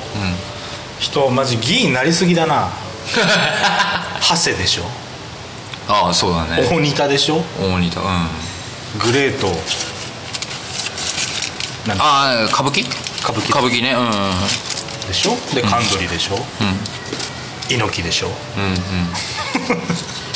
[0.97, 2.71] 人マジ議員になりすぎだな。
[4.19, 4.83] 長谷でしょ。
[5.87, 6.67] ああそうだね。
[6.67, 7.43] 大仁田でしょ。
[7.61, 8.07] 大仁田うん。
[8.07, 8.27] あ
[8.97, 9.45] グレート。
[11.85, 12.83] なんだあ歌舞伎？
[13.21, 13.49] 歌舞伎。
[13.49, 13.91] 歌舞伎ね。
[13.91, 14.33] うんうん
[15.07, 15.37] でしょ。
[15.53, 16.39] でカンドリでしょ、
[17.69, 18.31] 猪木でしょ。
[18.57, 18.77] うんうん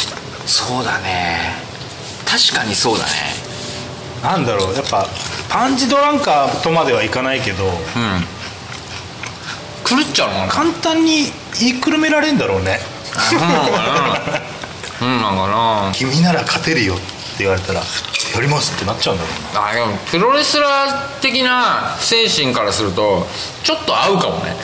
[0.45, 1.55] そうだね。
[2.25, 3.11] 確かにそうだね。
[4.21, 4.73] なんだろう。
[4.73, 5.07] やっぱ
[5.49, 7.71] パンチドランカーとまではいかないけどうん。
[9.85, 10.51] 狂っちゃうのかな。
[10.51, 12.79] 簡単に言いくるめられんだろうね。
[13.29, 14.53] そうなのかな。
[15.01, 15.91] うんなんかな。
[15.93, 17.03] 君なら勝てるよって
[17.39, 19.67] 言われたらやりますってなっちゃうんだろうな。
[19.67, 23.27] あでもプロレスラー的な精神からすると
[23.63, 24.55] ちょっと合うかもね。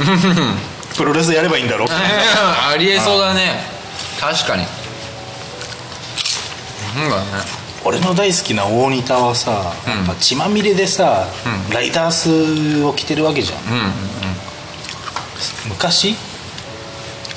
[0.96, 1.88] プロレスやればいいんだろう。
[1.88, 3.64] ありえそうだね。
[4.20, 4.66] 確かに
[6.96, 7.10] うん。
[7.10, 7.24] だね
[7.82, 11.26] 俺の大好きな大仁田はさ、やっぱ血まみれでさ、
[11.72, 13.58] ライダースを着てるわけじゃん。
[13.60, 13.92] うん。
[15.70, 16.14] 昔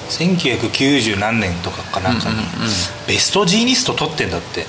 [0.09, 2.19] 1990何年とかかなん。
[2.19, 2.35] かに、
[3.07, 4.31] ベストジーニスト取ってん。
[4.31, 4.65] だって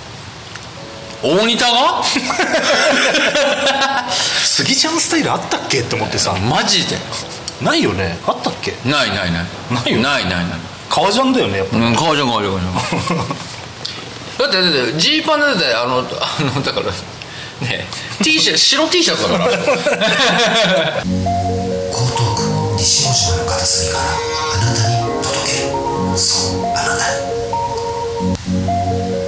[1.22, 2.02] 大仁田が
[4.44, 5.00] 杉ちゃん。
[5.00, 6.96] スタイルあったっけって思ってさマジで
[7.62, 10.58] ないよねあったっけないないないないよないないない
[10.88, 13.54] 革ジャンだよねやっぱ革ジャン革ジャン革ジャン
[14.38, 17.86] だってだってジーパンだってあのあのだからね
[18.22, 19.46] T シャツ白 T シャツだから。
[19.46, 19.54] 江
[21.96, 22.42] 東区
[22.78, 27.22] 西大島の片隅からあなたに届けるそうあなたに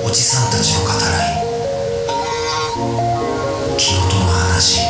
[0.04, 0.50] おじさん。
[0.50, 1.36] たちの語らい
[3.78, 4.80] 気のとの話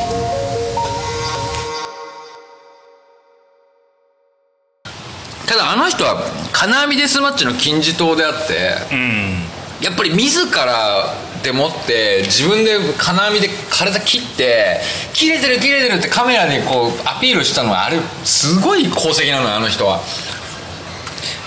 [5.46, 9.44] ただあの人は金網デスマッチの金字塔であってうん
[9.80, 14.80] やっぱり自らでもって自分で金網で体切って
[15.12, 20.00] 切れてる切れてるってカメラにこうアピールしたのはあれすごい功績なのよあの人は。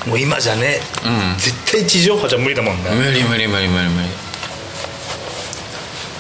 [0.08, 1.38] もう今じゃね、うん。
[1.38, 4.08] 絶対地上波じゃ無理だもんね、無理無理無理無理無理。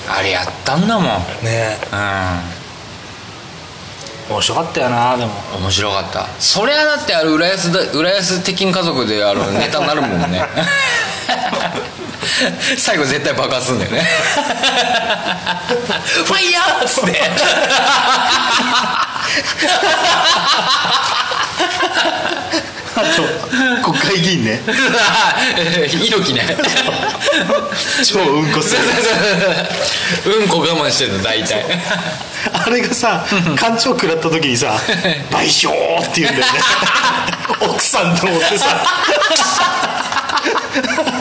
[0.09, 1.05] あれやったんだもん。
[1.43, 1.77] ね。
[1.91, 2.58] う
[4.29, 5.31] 面白かったよなでも。
[5.31, 6.27] ん面白かった。
[6.39, 10.45] そりゃだってあれ浦安だ浦安鉄筋家族であのネタになるもんね。
[12.77, 14.01] 最後絶対爆発すんだよね。
[16.25, 17.11] ファイヤーっつって
[22.95, 24.61] あと国会議員ね。
[25.87, 26.57] 猪木ね。
[28.03, 28.81] 超うんこする。
[30.39, 31.63] うんこ我慢してるの大体。
[32.51, 34.75] あれがさ艦長食らった時にさ
[35.31, 35.69] 「賠償!」
[36.03, 36.59] って言うんだよね。
[37.61, 38.65] 奥さんと思ってさ。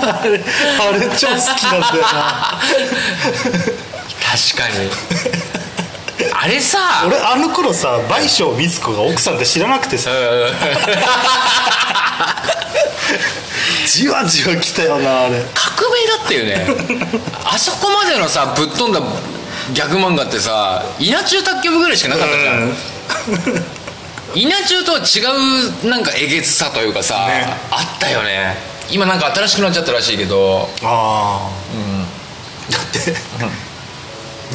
[0.01, 2.59] あれあれ超好きなんだよな。
[4.28, 4.91] 確かに
[6.32, 7.04] あれさ。
[7.06, 10.10] 俺あの頃さ賠償美津子が奥さんって知らなくてさ。
[13.86, 15.44] じわじわ来たよなあれ。
[15.54, 16.66] 革命だったよね。
[17.44, 19.00] あそこまでのさぶっ飛んだ
[19.72, 22.72] ギャグ漫画ってさ稲中卓球部ぐらいしかなかったじゃん。
[24.34, 25.20] 稲中とは違
[25.84, 27.46] うなんかえげつさというかさ、ね。
[27.70, 28.56] あったよね。
[28.90, 30.68] 今なんか新しくなっちゃったらしいけど。
[30.82, 31.50] ああ、
[32.70, 33.16] だって、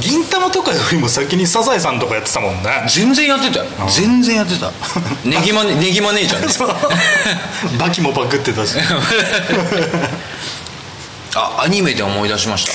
[0.01, 2.85] 銀玉とかよりも先にサザエさんとかやってたもんね。
[2.87, 3.65] 全然やってたよ。
[3.89, 4.71] 全然やってた。
[5.23, 6.49] ネギマネネギマ姉ちゃんね。
[6.49, 6.75] そう。
[7.77, 8.75] バキもパクってたし。
[11.35, 12.73] あアニメで思い出しました。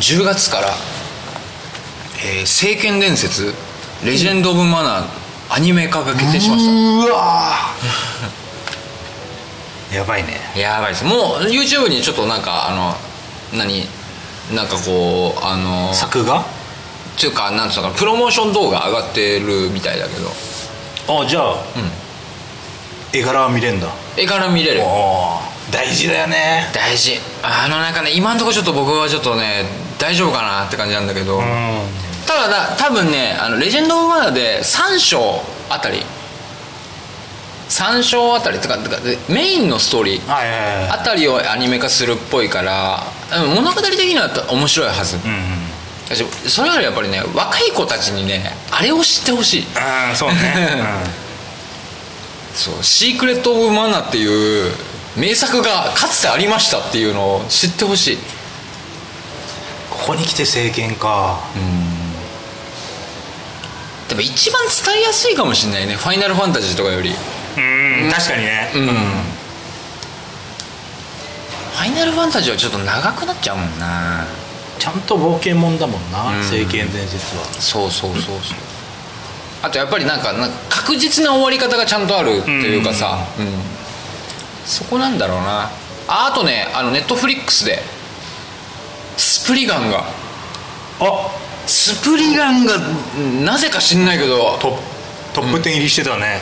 [0.00, 0.74] 10月から
[2.22, 3.54] 「えー聖剣伝説
[4.04, 5.04] レジェンド・オブ・マナー」
[5.52, 9.96] アニメ化が決定しましうわー。
[9.96, 10.40] やばいね。
[10.54, 11.04] たやばいです。
[11.04, 12.96] もう YouTube にちょっとなんかあの
[13.52, 13.88] 何？
[14.54, 16.40] なんかこうあの作画？
[16.40, 16.44] っ
[17.18, 20.30] ていうかなんつうのかなプロモーション動画上がってるみたいだけど。
[21.22, 21.56] あじゃあ、
[23.12, 23.88] 絵柄は見れんだ。
[24.16, 25.40] 絵から見れるお
[25.72, 26.70] 大事だよね。
[26.72, 27.18] 大事。
[27.42, 29.64] あのなんかね今んとこちょっと僕はちょっとね
[29.98, 31.44] 大丈夫かなって感じなんだけど、うん。
[32.26, 36.04] ただだ多分ねあのレジェンド・オブ・マナーで3章あたり
[37.70, 43.04] 3章あたりとかてかでメインのストーリーあたりをアニメ化するっぽいから
[43.44, 45.38] うん物語的には面白いはず、うんうん。
[46.08, 49.66] 私それよりやっぱりね若い子たちにねあれを知ってほしい。
[49.76, 50.34] ああそうね、
[52.54, 54.74] そう「シークレット・オブ・マナー」っていう
[55.16, 58.18] 名作がかつてありましたっていうのを知ってほしい。
[59.90, 61.38] ここに来て政権か。
[64.08, 67.14] でも一番伝えやすいかもしれないね「ファイナルファンタジー」とかより
[67.56, 67.60] う
[68.08, 68.10] ん。
[68.10, 68.70] 確かにね。
[68.74, 74.24] うん、ファイナルファンタジーはちょっと長くなっちゃうもんな。
[74.78, 76.38] ちゃんと冒険もんだもんなうん。
[76.38, 77.44] 政権伝説は。
[77.44, 78.58] そうそうそうそう。
[79.62, 83.46] あとやっぱりなんかなんか確実な終わり方がちゃんとあるっていうかさ、うん。
[84.64, 85.70] そこなんだろうな。
[86.08, 87.78] ああとねあのネットフリックスで
[89.16, 90.04] スプリガンが。
[91.00, 91.30] あ
[91.66, 92.78] スプリガンが
[93.44, 94.58] なぜか知んないけど。
[94.58, 94.82] トップ
[95.32, 96.40] トップ10入りしてたね、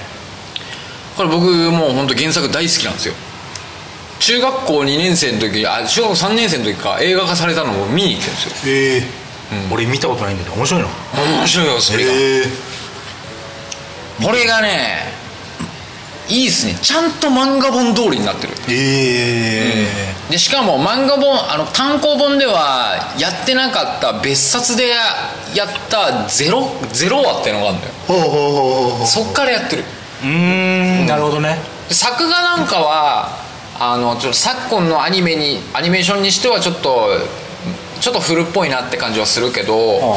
[1.19, 3.15] これ僕もう本当原作大好きなんですよ。
[4.21, 8.73] 中学校2年生の時あ中学校3年生の時か映画化されたのを見に行ってるんですよ。
[8.73, 8.97] え。
[8.99, 9.03] え
[9.73, 10.89] 俺見たことないんだけど面白いの？
[11.39, 12.43] 面白いよスプリガン、え。
[14.25, 15.13] これがね
[16.29, 16.75] いいっすね。
[16.81, 18.53] ちゃんと漫画本通りになってる。
[18.69, 19.87] え。
[20.31, 27.93] えでしかも漫画本あの単行本ではやってなかった別冊でやったゼロゼロ話ってのがあるんだよ。
[28.07, 29.07] ほうほうほうほうほう。
[29.07, 29.85] そっからやってる
[30.23, 31.07] うーん。
[31.07, 31.59] なるほどね。
[31.89, 33.39] で作画なんかは
[33.79, 37.11] あのちょっと昨今のアニメにアニメーションにしてはちょっと
[38.01, 40.17] ちょっと古っぽいなって感じはするけど、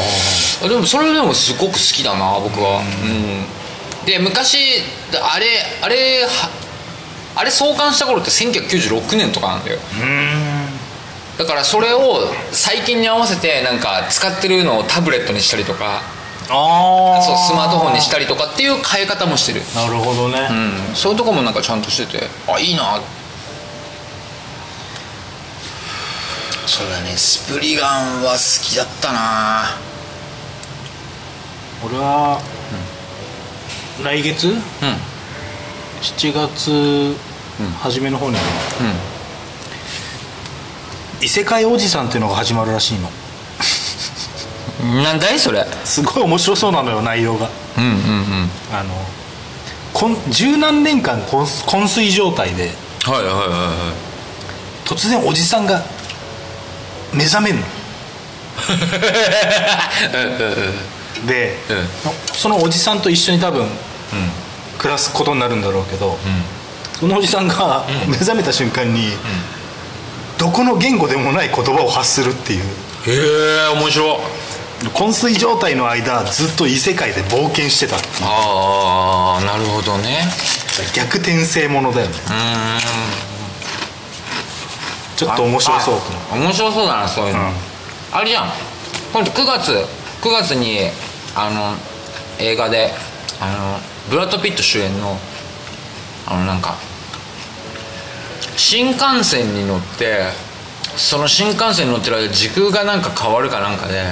[0.62, 2.80] でもそれでもすごく好きだな僕は。
[2.80, 4.06] うん。
[4.06, 4.58] で昔
[5.14, 5.46] あれ
[5.82, 6.50] あれは
[7.36, 9.80] あれ創刊した頃って1996年とかなんだよ。
[11.38, 16.02] だからそれを最近に合わせてなんか使ってるのをタブレットにしたりとか
[16.54, 19.62] ああそうスマートフォンにしたりとかっていう変え方もしてる。
[19.74, 20.96] なるほどね、うん。
[20.96, 23.00] そういうとこもなんかちゃんとしててあいいな。
[26.66, 29.78] そうだねスプリガンは好きだったな。
[31.84, 32.40] 俺は、
[34.04, 34.50] 来月？
[34.50, 34.58] うん。
[36.02, 37.16] 7月
[37.80, 38.38] 初めの方に、
[41.22, 43.08] 異世界おじさんっていうのが始まるらしいの。
[43.08, 43.31] うん
[45.04, 45.66] なんだいそれ。
[45.86, 47.50] すごい面白そうなのよ内容が。
[47.78, 48.50] うんうんうん。
[48.74, 48.94] あの
[49.94, 52.72] こん十何年間昏昏睡状態で。
[53.04, 53.94] はいはいはいは
[54.86, 55.84] 突然おじさんが
[57.14, 57.64] 目覚めるの。
[61.28, 61.56] で、
[62.34, 63.68] そのおじさんと一緒に多分、
[64.78, 66.18] 暮らすことになるんだろうけど、
[67.00, 69.12] そのおじさんが目覚めた瞬間に、
[70.38, 72.64] どこの言語でもない言葉を発するっていう。
[72.64, 72.66] い
[73.10, 74.06] へえ面白。
[74.06, 74.20] い
[74.90, 77.96] 昏睡状態の間ずっと異世界で冒険してた。
[78.24, 80.26] ああなるほどね。
[80.96, 82.14] 逆転性ものだよね。
[82.30, 82.34] う
[83.38, 83.42] ん
[85.16, 85.96] ちょっと面白そう。
[86.32, 87.54] あ面白そうだなそういうの、うん。
[88.12, 88.50] あれじゃん。
[89.14, 89.72] 今度9月
[90.22, 90.80] 9月に
[91.36, 91.76] あの
[92.40, 92.90] 映画で
[93.40, 93.80] あの
[94.10, 95.18] ブラッド・ピット主演の
[96.26, 96.76] あのなんか
[98.58, 100.51] 新幹線に乗って
[100.98, 104.04] その新幹線に乗ってる間時空がなんか変わるかなんかで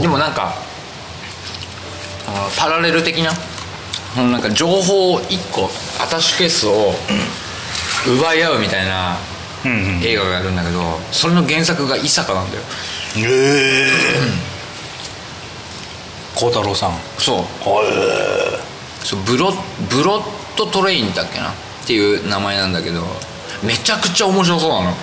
[0.00, 0.54] でもなんか
[2.58, 3.32] パラレル的な
[4.16, 5.70] なんか情報1個
[6.02, 6.92] アタッシュケースを
[8.06, 9.16] 奪い合うみたいな
[10.02, 10.80] 映画があるんだけど
[11.12, 12.62] それの原作が伊坂なんだよ。
[13.16, 13.90] へえ。
[16.34, 16.92] 孝太郎さん。
[17.18, 17.44] そう。
[19.04, 19.52] そうブロ
[19.90, 20.22] ブロッ
[20.56, 21.50] ドトレインだっけな？
[21.50, 21.54] っ
[21.86, 23.02] ていう名前なんだけど
[23.62, 24.96] めちゃくちゃ面白そうなの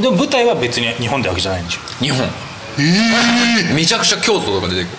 [0.00, 1.80] でも舞台は別に日本ってわけじゃないんでしょ？
[2.04, 2.26] 日本。
[3.74, 4.96] めちゃくちゃ京都とか出てくる。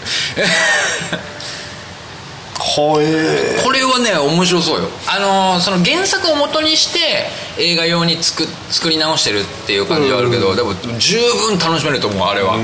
[2.56, 4.88] これはね面白そうよ。
[5.08, 7.28] あのーその原作を元にして
[7.62, 11.18] 映画用に作作り直してるっていう感じはあるけど、でも十
[11.48, 12.58] 分楽しめると思うあれは。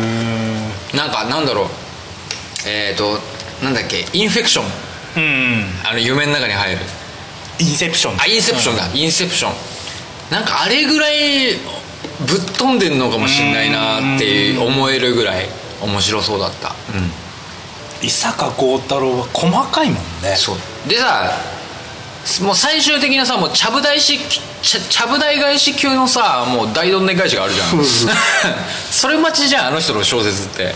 [0.96, 1.68] なんかなんだろう。
[2.68, 3.20] えっ、ー、と
[3.64, 4.06] なんだっけ？
[4.14, 4.66] インフェクション
[5.18, 5.66] うん。
[5.90, 6.80] あの夢の中に入る。
[7.60, 8.22] インセプション。
[8.22, 9.54] あインセプションだ、インセプション
[10.32, 11.58] なんかあれぐらい
[12.28, 15.48] ぶっ飛んでんのかもしんないなって思えるぐらい
[15.82, 16.70] 面白そうだった。
[16.70, 16.72] う
[18.04, 18.06] ん。
[18.06, 20.36] 伊坂幸太郎は細かいもんね。
[20.36, 20.90] そう。
[20.90, 21.32] でさ
[22.44, 24.20] もう最終的なさもうちゃぶ台式
[24.62, 27.86] ちゃぶ台返し級のさもう大どんでん返しがあるじゃん。
[28.92, 30.76] そ れ待ちじゃんあの人の小説って、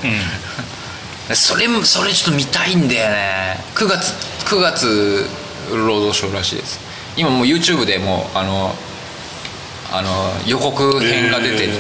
[1.34, 3.64] それそれちょっと見たいんだよね。
[3.76, 4.14] 9月
[4.46, 5.30] 9月
[5.72, 6.80] 労働省らしいです。
[7.18, 8.74] 今もう YouTube でもうあの
[9.96, 11.74] あの予告編が出てて、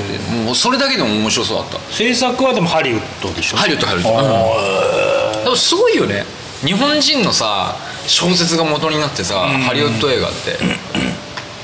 [0.46, 1.80] もうそれだけでも面白そうだった。
[1.92, 3.58] 制作はでもハリウッドでしょ？
[3.58, 6.24] ハリウッドハリウッド、うんでもすごいよね。
[6.64, 10.60] 日本人のさ小説が元になってさ、ハリウッド映画って。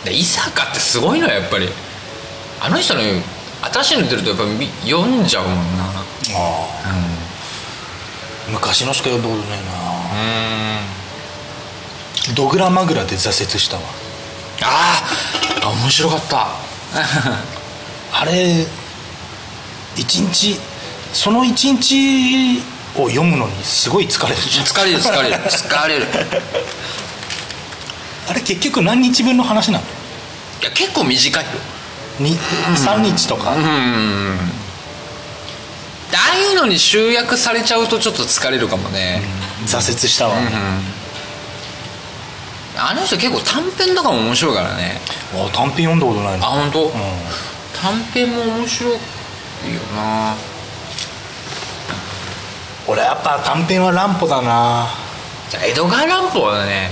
[0.05, 1.69] で伊坂ってすごいのよやっぱり。
[2.61, 3.01] あの人の
[3.71, 5.83] 新しいの出るとやっぱみ読んじゃうもんな。
[5.83, 5.93] あ
[6.83, 6.95] あ
[8.49, 9.69] 昔のしか読んだことないな。
[12.35, 13.83] ドグラマグラで挫折したわ
[14.63, 16.47] あーあ面白かった。
[18.11, 18.65] あれ
[19.95, 20.59] 一日
[21.13, 22.61] その一日
[22.95, 25.35] を読むのにすごい疲れる疲れる疲れる。
[25.35, 26.07] 疲れる。
[28.29, 29.83] あれ結局何日分の話なの？
[30.61, 31.49] いや結構短いよ。
[32.19, 32.37] に
[32.75, 34.37] 3日とか、うん。
[36.11, 39.21] でああいうのに集約されちゃうとちょっと疲れるかもね、
[39.65, 40.35] 挫折したわ、
[42.79, 44.99] あの人結構短編とかも面白いからね。
[45.33, 46.91] あ短編読んだことないあな本当、うん。
[47.81, 48.97] 短編も面白いよ
[49.95, 50.35] な。
[52.87, 54.87] 俺やっぱ短編は乱歩だな。
[55.49, 56.89] じゃあ江戸川乱歩はね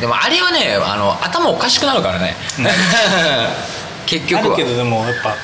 [0.00, 2.34] でもあれはねあの頭おかしくなるからね。
[4.06, 4.56] 結あ局は。
[4.56, 5.34] るけどでもやっぱ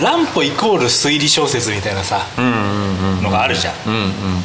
[0.00, 4.44] 乱歩イコール推理小説みたいなさ、のがあるじゃん、うんうん。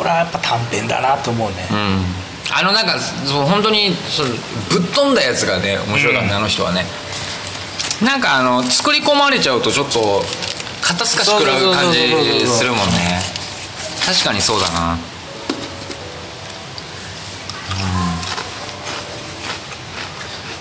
[0.00, 2.04] 俺はやっぱ短編だなと思うね、うん
[2.52, 4.28] あのなんかそう本当にその
[4.70, 6.84] ぶっ飛んだやつがね面白いからね、あの人はね。
[8.02, 10.22] なんかあの作り込まれちゃうとちょっと
[10.82, 13.20] 肩透かし食らう感じそうそうそうそうそうするもんね。
[14.04, 14.98] 確かにそうだな。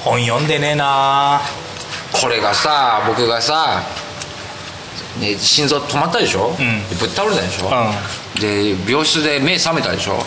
[0.04, 1.42] 本読んでねえな。
[2.12, 3.82] これがさ僕がさ、
[5.20, 6.58] ね、心臓止まったでしょ、ん。
[6.58, 7.72] でぶっ倒れたでしょ、う
[8.40, 10.22] で病室で目覚めたでしょ、う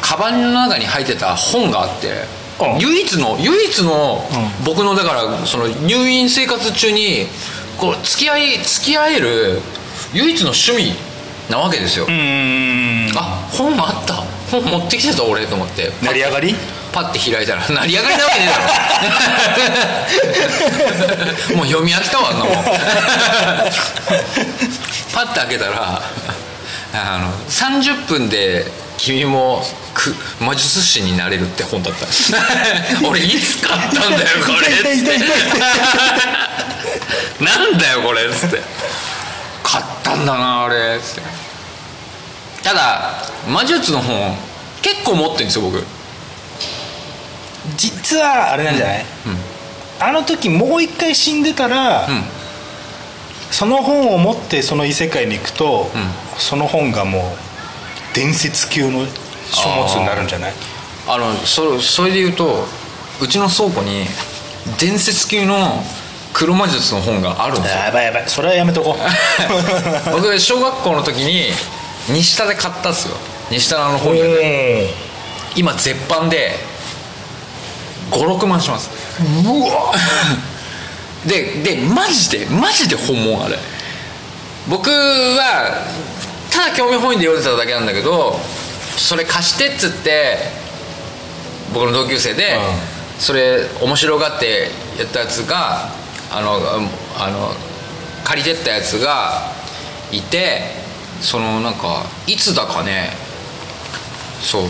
[0.00, 2.24] カバンの中に入ってた本があって、
[2.60, 2.78] うん。
[2.78, 4.22] 唯一の唯一の
[4.64, 7.26] 僕のだからその入院生活中に
[7.78, 9.58] こう付き合い付き合える
[10.12, 10.92] 唯一の趣味
[11.50, 12.06] なわけですよ、
[13.16, 14.22] あ本あった。
[14.50, 15.92] 本持ってきてた俺と思って。
[16.02, 16.54] 成り上がり？
[16.92, 18.48] パッて開いたら成り上がりなわけねえ
[21.48, 21.54] だろ。
[21.56, 22.54] もう読み飽きたわあんなもん。
[25.14, 26.02] パッて開けたら
[26.92, 28.64] あの30分で
[28.96, 29.62] 君も
[29.94, 32.06] く魔術師になれるって本だった。
[33.08, 34.92] 俺いつ買ったんだよこれ。
[34.92, 35.18] っつって
[37.44, 38.24] なんだよこれ。
[38.26, 38.60] っつって。
[39.62, 40.96] 買ったんだなあれ。
[40.96, 41.22] っつって。
[42.62, 44.36] ただ魔術の本
[44.82, 45.84] 結構持ってるんですよ僕。
[47.76, 49.04] 実はあれなんじゃない、
[50.00, 52.24] あの時もう一回死んでたら、うん。
[53.50, 57.22] その本を持ってその異世界に行くと、んその本がもう
[58.14, 59.06] 伝説級の
[59.52, 60.52] 書物になるんじゃない？
[61.08, 62.64] あのそそれで言うと
[63.20, 64.06] うちの倉庫に
[64.78, 65.82] 伝説級の
[66.32, 67.80] 黒魔術の本があるんですよ。
[67.80, 68.24] やばいやばい。
[68.28, 69.00] それはやめとこう。
[70.12, 71.52] 僕小学校の時に
[72.08, 73.16] 西田で買ったんですよ。
[73.50, 74.94] 西田の本屋で
[75.56, 76.56] 今絶版で
[78.12, 78.90] 56万します。
[79.20, 79.92] うわ。
[81.26, 83.58] ででマジでマジで本物あれ。
[84.68, 85.82] 僕は
[86.50, 88.38] ただ興味本位で読んでただけなんだけど
[88.96, 90.36] それ貸してっつって
[91.72, 93.20] 僕の同級生で、うん。
[93.20, 95.90] それ面白がってやったやつが
[96.32, 96.56] あの
[97.18, 97.52] あの
[98.24, 99.52] 借りてったやつが
[100.10, 100.62] いて
[101.20, 103.10] そのなんかいつだかね
[104.40, 104.62] そう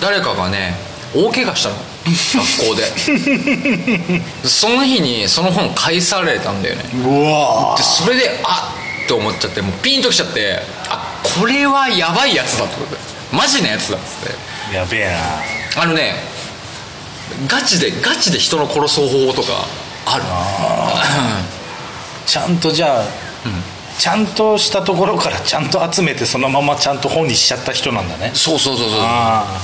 [0.00, 0.74] 誰かがね
[1.14, 4.22] 大怪我したの学校で。
[4.48, 6.84] その日にその本返されたんだよね。
[7.04, 10.60] うわでそれであっって思っちゃってもうピンときちゃって。
[10.79, 10.79] あ
[11.22, 12.74] これはやばいやつだって。
[12.76, 13.00] ことで
[13.32, 14.74] マジなやつだっつって。
[14.74, 15.06] やべえ
[15.76, 15.82] な。
[15.82, 16.14] あのね
[17.46, 19.66] ガチでガチで人の殺す方法とか
[20.06, 20.24] ある。
[22.26, 23.04] ちゃんとじゃあ、
[23.98, 28.30] ちゃんとしたところからちゃんと集めてそのままちゃんと本にしちゃった人なんだね。
[28.34, 28.98] そうそうそうそう。
[29.00, 29.60] あ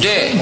[0.00, 0.32] で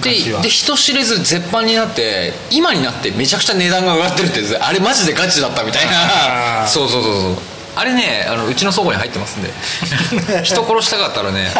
[0.00, 0.10] で
[0.42, 6.66] で人知れず絶版になって今になってめちゃくちゃ値段が上がってるってあれマジでガチだったみたいな。
[6.66, 7.36] そうそうそうそう
[7.80, 9.50] あれねあのうちの倉庫に入ってますんで。
[10.44, 11.50] 人殺したかったらね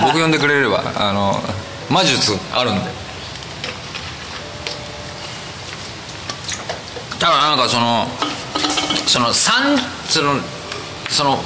[0.00, 1.42] 僕呼んでくれればあの
[1.90, 2.90] 魔術あるんで。
[7.18, 8.08] だからなんかその
[9.08, 9.76] その三
[10.08, 10.36] その
[11.10, 11.42] その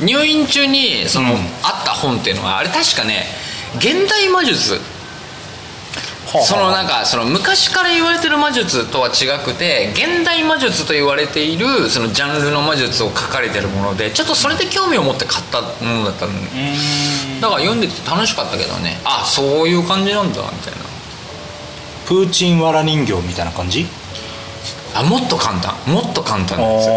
[0.00, 1.38] 入院中にその、うん。
[1.62, 3.24] あった本っていうのはあれ確かね
[3.76, 4.80] 現代魔術
[6.42, 15.68] そのなんかその昔から言われてる魔術とは違くて現代魔術と言われているそのジャンルの魔術を書かれてるものでちょっとそれで興味を持って買ったも
[16.02, 16.32] のだったの。
[16.32, 18.98] だから読んでて楽しかったけどね。
[19.04, 20.78] あそういう感じなんだみたいな。
[22.06, 23.86] プーチンわら人形みたいな感じ？
[24.94, 25.74] あもっと簡単。
[25.86, 26.94] もっと簡単なんですよ。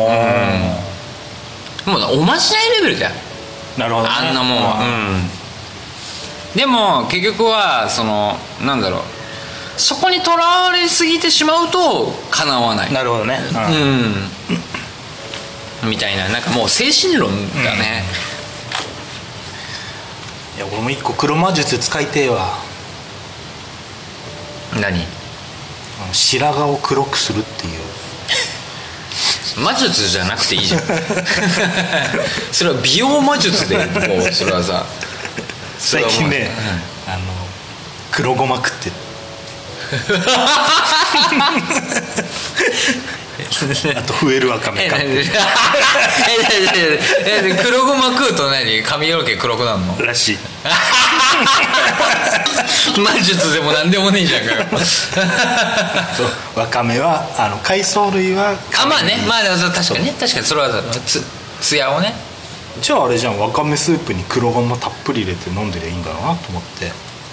[1.88, 1.94] うん。
[1.94, 3.16] もうおまじないレベルだよ。
[3.78, 4.80] なるほど、ね、あんなもんは。
[4.82, 6.56] うん。
[6.56, 8.36] でも結局はその
[8.66, 9.02] なんだろう
[9.80, 12.94] そこにとらわれすぎてしまうとかなわない。
[12.94, 13.40] なるほどね、
[15.84, 15.90] うん。
[15.90, 16.28] みたいな。
[16.28, 17.30] なんかもう精神論
[17.64, 18.04] だね、
[20.58, 22.60] いや俺も一個黒魔術使いてえわ。
[24.82, 25.08] 何？
[26.12, 27.80] 白髪を黒くするっていう。
[29.64, 30.82] 魔術じゃなくていいじゃん。
[32.52, 33.84] それは美容魔術でも
[34.26, 34.86] うそれはさ。
[35.78, 36.52] 最近ね、
[37.08, 37.20] あの
[38.12, 38.92] 黒ごま食って
[43.96, 44.72] あと増えるわか。
[44.72, 45.24] めえ買って何え
[46.76, 48.82] えええ黒ごま食うと何？
[48.84, 50.06] 髪の毛黒くなるの？
[50.06, 50.38] らしい。
[53.00, 54.54] 魔術でも何でもねえじゃんか
[56.56, 59.18] わかめはあの海藻類はあまあね。
[59.28, 59.42] まあ
[59.74, 60.14] 確かにね。
[60.20, 60.70] 確かにそれは
[61.06, 61.24] つ
[61.62, 62.14] つやをね。
[62.82, 63.40] じゃああれじゃん。
[63.40, 66.92] わかめスープに黒ごまたっぷり入れて飲んでりゃいいんだろうなと思って。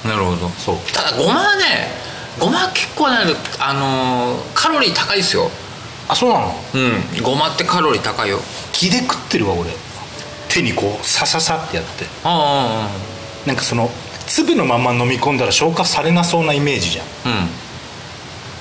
[0.09, 0.51] なるほど。
[0.65, 0.79] そう。
[0.93, 1.91] ただごまはね
[2.39, 3.17] ごまは結構ね
[3.61, 5.51] あのーカロリー高いですよ。
[6.09, 6.55] あそうなの？
[6.75, 7.23] うん。
[7.23, 8.39] ごまってカロリー高いよ。
[8.73, 9.71] 気で食ってるわ俺。
[10.49, 12.05] 手にこうサササってやって。
[12.25, 12.89] あ
[13.47, 13.91] なんかその
[14.27, 17.07] 粒のまま飲み込んだら消化されなそうなイメージじゃん。
[17.07, 17.09] あ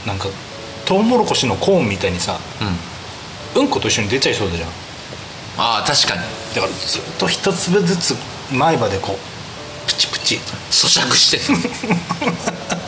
[0.05, 0.07] うん。
[0.07, 0.27] なんか
[0.85, 2.39] トウモロコシのコーンみたいにさ
[3.55, 3.61] うん。
[3.63, 4.69] うんこと一緒に出ちゃいそうだじゃん。
[5.57, 6.21] ああ確かに。
[6.55, 8.15] だからずっと一粒ずつ
[8.53, 10.35] 前歯でこうプチプチ。
[10.71, 11.39] 咀嚼して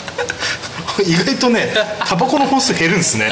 [1.05, 1.73] 意外とね
[2.05, 3.29] タバコの本数減るんですね。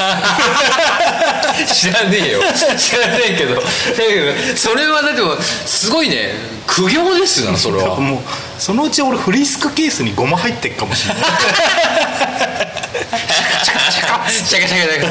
[1.72, 2.40] 知らねえよ。
[2.76, 3.54] 知らねえけど。
[3.56, 3.62] だ
[3.96, 5.20] けどそれはだって
[5.66, 6.34] すごいね。
[6.66, 7.96] 苦行ですなそれは。
[7.96, 8.20] もう
[8.58, 11.24] そのうち俺フリスクケースにゴマ入ってっかもしれない。
[13.64, 15.06] シャカシャカシャカ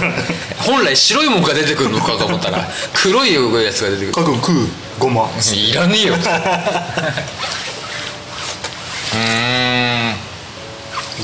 [0.64, 4.68] 本来白いもんが出てくるのかと思ったら黒いやつが出てくるかくん食う
[5.00, 10.25] ゴマいらねえようーん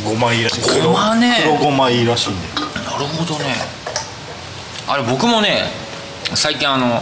[0.04, 1.44] ゴマいいらしいゴマね。
[1.44, 1.72] 黒
[2.06, 3.56] らしいなるほどね。
[4.88, 5.64] あれ僕もね
[6.34, 7.02] 最近あの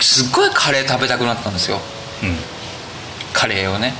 [0.00, 1.78] すっごいカレー食べたくなったんですよ。
[2.22, 2.36] うん。
[3.32, 3.94] カレーをね。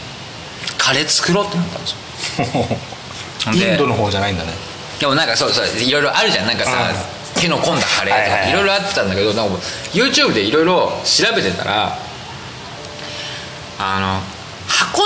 [0.79, 3.53] カレー作ろうってなったんですよ。
[3.55, 4.53] イでンドの方じゃないんだね。
[4.99, 6.47] でもなんかそうそういろいろあるじゃん。
[6.47, 6.70] なんかさ、
[7.41, 9.57] 手の込んだカレーとかいろいろあったんだけどなんか
[9.93, 11.99] YouTube でいろいろ調べてたら
[13.79, 14.36] あの
[14.66, 15.02] 箱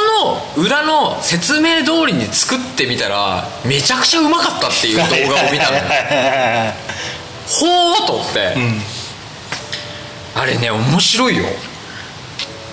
[0.57, 5.03] の裏の説明通りに作ってみたらめちゃくちゃうまかったっていう動
[5.35, 5.83] 画を見たのよ。
[7.47, 8.81] ほーと思って、うん。
[10.37, 11.45] あれね面白いよ。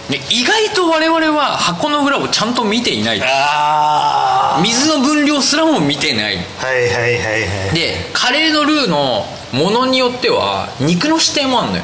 [0.10, 3.22] で意外と我々は箱の裏をちゃんと見ていない。
[3.24, 6.38] あ水の分量すらも見てない。
[6.62, 7.76] あはいはいはいはい。
[7.76, 11.84] でカレーのルーのものによっては肉の指定もあんのよ。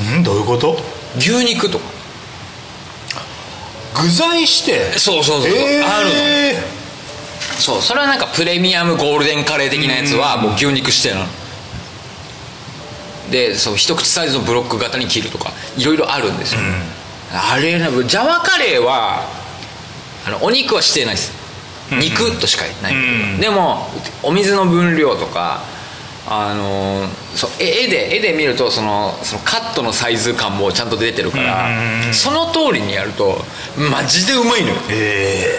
[0.00, 0.22] うん？
[0.22, 0.78] どういうこと？
[1.16, 1.84] 牛肉とか
[3.94, 4.98] 具材して？
[4.98, 5.86] そうそうそう、えー。
[5.86, 6.10] ある
[7.58, 11.26] そうそれはなんかプレミアムゴールデンカレー的なやつはもう牛肉指定なの。
[13.30, 16.60] でそう一口サイズのブロック型に切るとかいろいろあるんですよ、
[17.32, 19.24] あれねジャワカレーは
[20.26, 21.32] あのお肉は指定ないです。
[21.90, 22.98] 肉としかない、う
[23.36, 23.40] ん。
[23.40, 23.88] でも
[24.22, 25.62] お水の分量とか
[26.26, 31.68] あのーそうえ絵で絵で見るとそのそのカットのサイズ感もちゃんと出てるから、
[32.06, 33.36] うんその通りにやると
[33.90, 34.74] マジでうまいのよ。
[34.90, 35.58] え。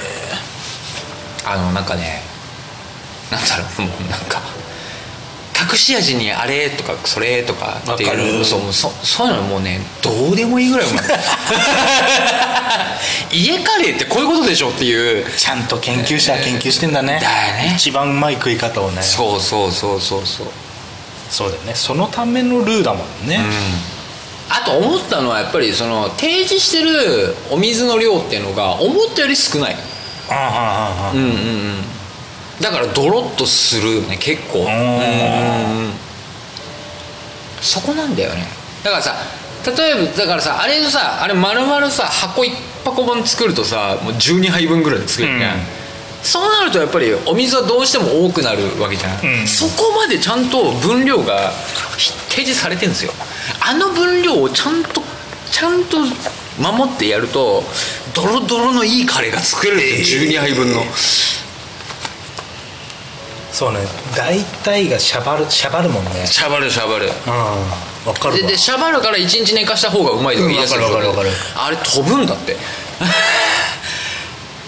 [1.46, 2.22] あのなんかね
[3.32, 4.42] なんだろうもうなんか
[5.56, 11.06] 隠し味にあれとかそれとかっていうそうそそういうのもうねどうでもいいぐらいうまい。
[13.32, 15.26] 家カレーってこういうことでしょっていう。
[15.26, 17.20] ーちゃんと研究者は研究してんだね。
[17.22, 17.74] だよね。
[17.78, 19.02] 一番うまい食い方をね。
[19.02, 20.26] そうそうそうそう。
[20.26, 20.48] そう
[21.30, 21.74] そうだよね。
[21.76, 23.40] そのためのルーだもんね、
[24.50, 29.78] あと思ったのはやっぱりその提示してるお水の量っていうのが思ったより少ない。
[31.14, 31.95] うんうんうん
[32.62, 34.60] だからドロッとするよね結構。
[34.60, 35.92] うん。
[37.62, 38.46] そこなんだよね。
[38.84, 39.16] だからさ
[39.66, 42.54] 例えばだからさあれさあれ丸々さ箱一
[42.84, 45.66] 箱分作るとさもう12杯分ぐらいで作るじゃん、うん。
[46.22, 49.48] そうなるとやっぱりお水はどうしても多くなるわけじゃん、うん。
[49.48, 51.52] そこまでちゃんと分量が
[51.98, 53.12] ひ提示されてるんですよ。
[53.60, 55.02] あの分量をちゃんと
[55.52, 55.98] ちゃんと
[56.60, 57.64] 守ってやると
[58.14, 60.84] ドロドロのいいカレーが作れるんですよ、12杯分の
[63.56, 63.80] そうね。
[64.18, 66.28] 大体がシャバるシャバるもんね。
[66.28, 67.06] シャバるシャバる。
[67.06, 67.14] うん。
[68.04, 68.40] 分かるわ。
[68.42, 71.14] ででシャバるから1日寝かした方がうまいとか言い出すかるわかるわ
[71.56, 72.58] あれ飛ぶんだって。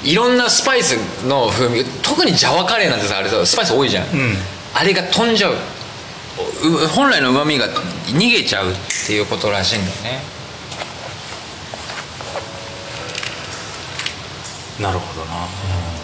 [0.05, 1.83] いろんなスパイスの風味。
[2.01, 4.37] 特にジャワカレーなんてさあれさスパイス多いじゃん、ん。
[4.73, 5.55] あれが飛んじゃう。
[6.63, 8.73] う本来のうまみが逃げちゃうっ
[9.05, 10.23] ていうことらしいんだよね。
[14.79, 15.96] なるほどな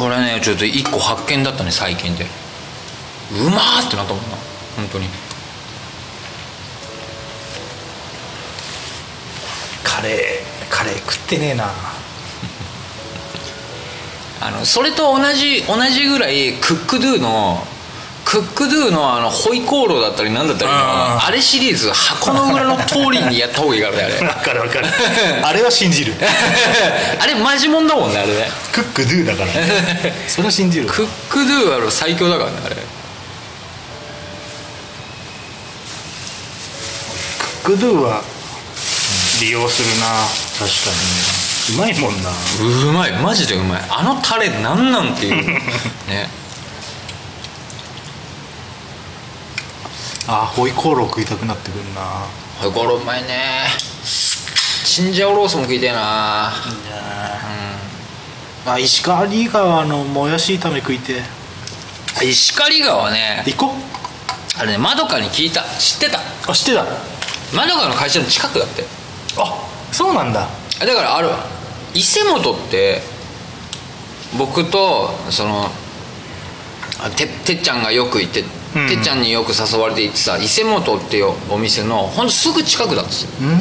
[0.00, 2.26] 俺ねちょっと一個発見だったね最近で。
[3.32, 4.36] うまーってなったもんな。
[4.76, 5.06] 本当に。
[9.82, 11.70] カレーカレー食ってねえな。
[14.40, 17.66] あのそれと同じ同じぐらいクックドゥの
[18.24, 24.14] クックドゥのあのホイコーローだったりなんだったりのあれシリーズ箱の裏の通りにやった方がいいからねあれ。
[24.14, 24.86] 分かる分かる。
[25.44, 26.14] あれは信じる。
[27.20, 28.50] あれマジもんだもんねあれね。
[28.72, 29.52] クックドゥだから。
[30.26, 30.86] それは信じる。
[30.86, 32.76] クックドゥは最強だからねあれ。
[37.62, 38.22] クックドゥは
[39.40, 40.06] 利用するな。
[40.58, 42.30] 確かにうまいもんな。
[42.60, 43.82] うまいマジでうまい。
[43.88, 45.44] あのタレなんなんっていう。
[46.08, 46.43] ね
[50.26, 52.00] あホイコーロー食いたくなってくるな。
[52.60, 53.66] ホイコーローうまいね。
[54.84, 56.52] チンジャオロースも食いたいな。
[58.66, 61.20] あ石川リーガーのもやし炒め食いて
[62.22, 63.42] 石狩川ね。
[63.46, 63.74] 行こ
[64.56, 65.62] あれねまどかに聞いた。
[65.78, 66.18] 知ってた？
[66.18, 66.86] うあ知ってた。
[67.54, 68.84] まどかの会社の近くだって。
[69.36, 70.48] あそうなんだ。
[70.80, 71.28] だからある
[71.92, 73.02] 伊勢本って
[74.38, 75.70] 僕とその
[77.00, 78.44] あててっちゃんがよく行って、
[78.76, 78.88] うん。
[78.88, 83.48] てっちゃんによく誘われて行ってさ伊勢本っていうお店のほんとすぐ近くだっつうん。
[83.48, 83.52] う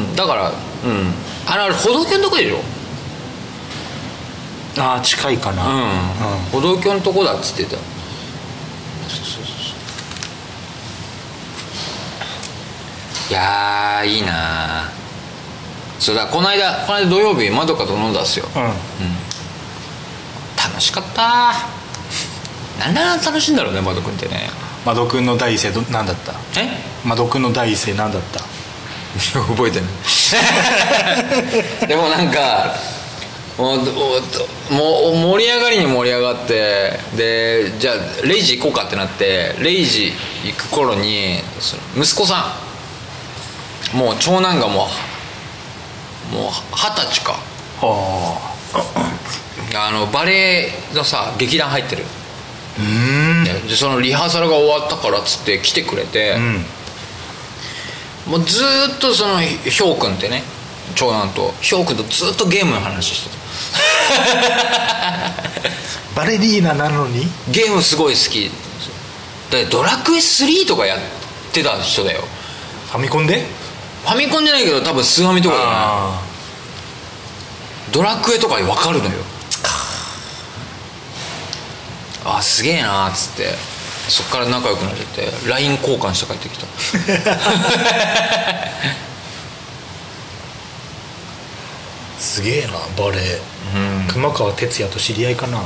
[0.00, 0.16] ん。
[0.16, 0.54] だからうん。
[1.46, 2.60] あれあれ歩道橋のとこでしょ？
[4.78, 5.66] あ近いかな。
[5.66, 5.82] うん、
[6.50, 7.76] 歩道橋のとこだっつってた。
[13.30, 14.90] いやーいいな
[15.98, 18.46] そうだこの間この間土曜日まどかと飲んだんすよ。
[18.54, 18.62] うん、
[20.56, 21.54] 楽しかった
[22.78, 24.50] なんであんな楽しいんだろうねまどくんってね。
[24.84, 26.32] マドくんの第一声ど何だった？
[26.60, 26.68] え？
[27.04, 28.40] マドくんの第一声何だった？
[29.40, 29.90] 覚えてない。
[31.86, 32.74] でもなんか
[33.58, 33.78] もう
[34.70, 40.12] おもう盛り上がりに盛り上がってでじゃあレイジ行こうかってなってレイジ
[40.44, 42.54] 行く頃にその息子さ
[43.92, 44.88] んもう長男がも
[46.32, 47.38] うもう二十歳か。
[47.80, 48.40] は
[49.74, 52.04] あのバレエのさ劇団入ってる
[53.68, 56.64] でそのリハーサルが終わったからっつって来てくれて、うん。
[58.32, 60.42] もうずーっとそのひょうくんってね
[60.94, 63.42] 長男とひょうくんとずっとゲームの話してた。
[66.14, 67.26] バレリーナなのに？
[67.50, 68.50] ゲームすごい好き
[69.50, 71.00] でドラクエ3とかやっ
[71.52, 72.22] てた人だよ。
[72.90, 73.46] ファミコンで？
[74.04, 76.20] ファミコンじゃないけど多分スーファミとかじゃないあ
[77.92, 79.10] ドラクエとか分かるのよ
[82.24, 83.82] あすげえなーっつって。
[84.08, 86.66] そっから仲良くなっちゃって LINE 交換して帰ってきた。
[92.18, 93.40] すげえなバレエ
[94.08, 95.58] 熊川哲也と知り合いかな。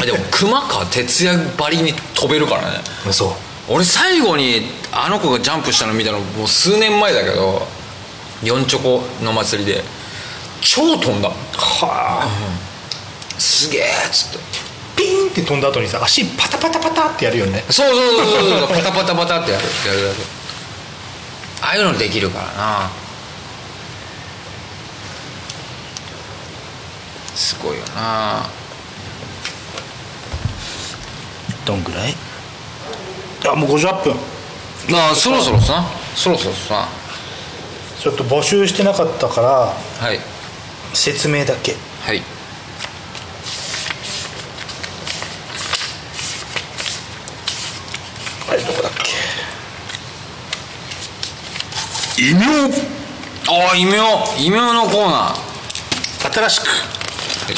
[0.00, 2.80] あでも熊川哲也ばりに飛べるからね。
[3.12, 3.32] そう
[3.68, 7.66] 俺最後にあの子がジャンプしたの見たのもう数年前だけど
[8.42, 9.84] 4チョコの祭りで
[10.60, 11.28] 超飛んだ。
[11.28, 11.34] は
[12.22, 12.28] あ。
[13.38, 14.38] すげえっつって
[15.34, 17.64] って飛んだ後にさ足パタパタパタってやるよね。
[17.68, 18.58] そうそうそうそう。
[18.60, 20.14] そうパタパタパタってやるやるやる。
[21.60, 22.90] ああいうのできるからな。
[27.34, 28.46] すごいよな。
[31.64, 32.14] どんぐらい？
[33.48, 34.14] あもう58分。
[34.96, 35.84] ああそろそろさ。
[36.14, 36.88] そろそろさ。
[37.98, 40.20] ちょっと募集してなかったからはい。
[40.92, 41.74] 説明だけ。
[42.02, 42.22] はい
[48.46, 49.04] あれどこだっけ
[52.18, 52.44] 異名。
[53.46, 53.98] ああ異名。
[54.38, 56.32] 異名のコーナー。
[56.32, 56.66] 新しく。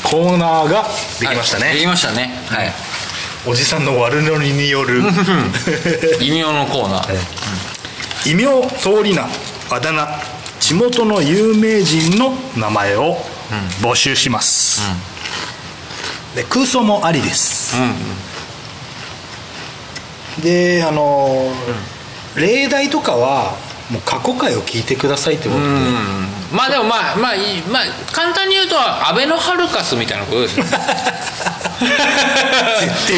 [0.02, 0.84] コーナーが
[1.20, 2.30] できましたね、はいできましたね。
[2.48, 2.72] はい。
[3.46, 5.02] おじさんの悪ノリによる。
[6.20, 7.16] 異名のコーナー。
[8.26, 8.44] 異名
[8.78, 9.28] 通り名
[9.70, 10.36] あだ名。
[10.58, 13.24] 地元の有名人の名前を
[13.80, 14.82] 募集します、
[16.34, 17.76] で空想もありです。
[17.76, 17.94] うん
[20.42, 23.56] であのー例題とかは
[23.90, 25.76] もう過去回を聞いてくださいってことで、うん。
[26.52, 27.82] まあでもまあまあいいまあ
[28.12, 30.64] 簡単に言うとアベノハルカスみたいなことですよ。
[30.64, 30.78] 絶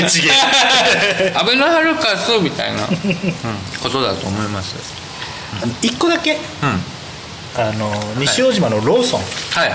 [0.01, 2.89] 対ちげえアベノハルカスみたいな、うん
[3.83, 4.77] ことだと思います
[5.81, 6.35] 一個だけ。
[6.35, 6.41] うん。
[6.69, 6.79] はい
[7.57, 9.21] あの西大島のローソン。
[9.21, 9.73] はい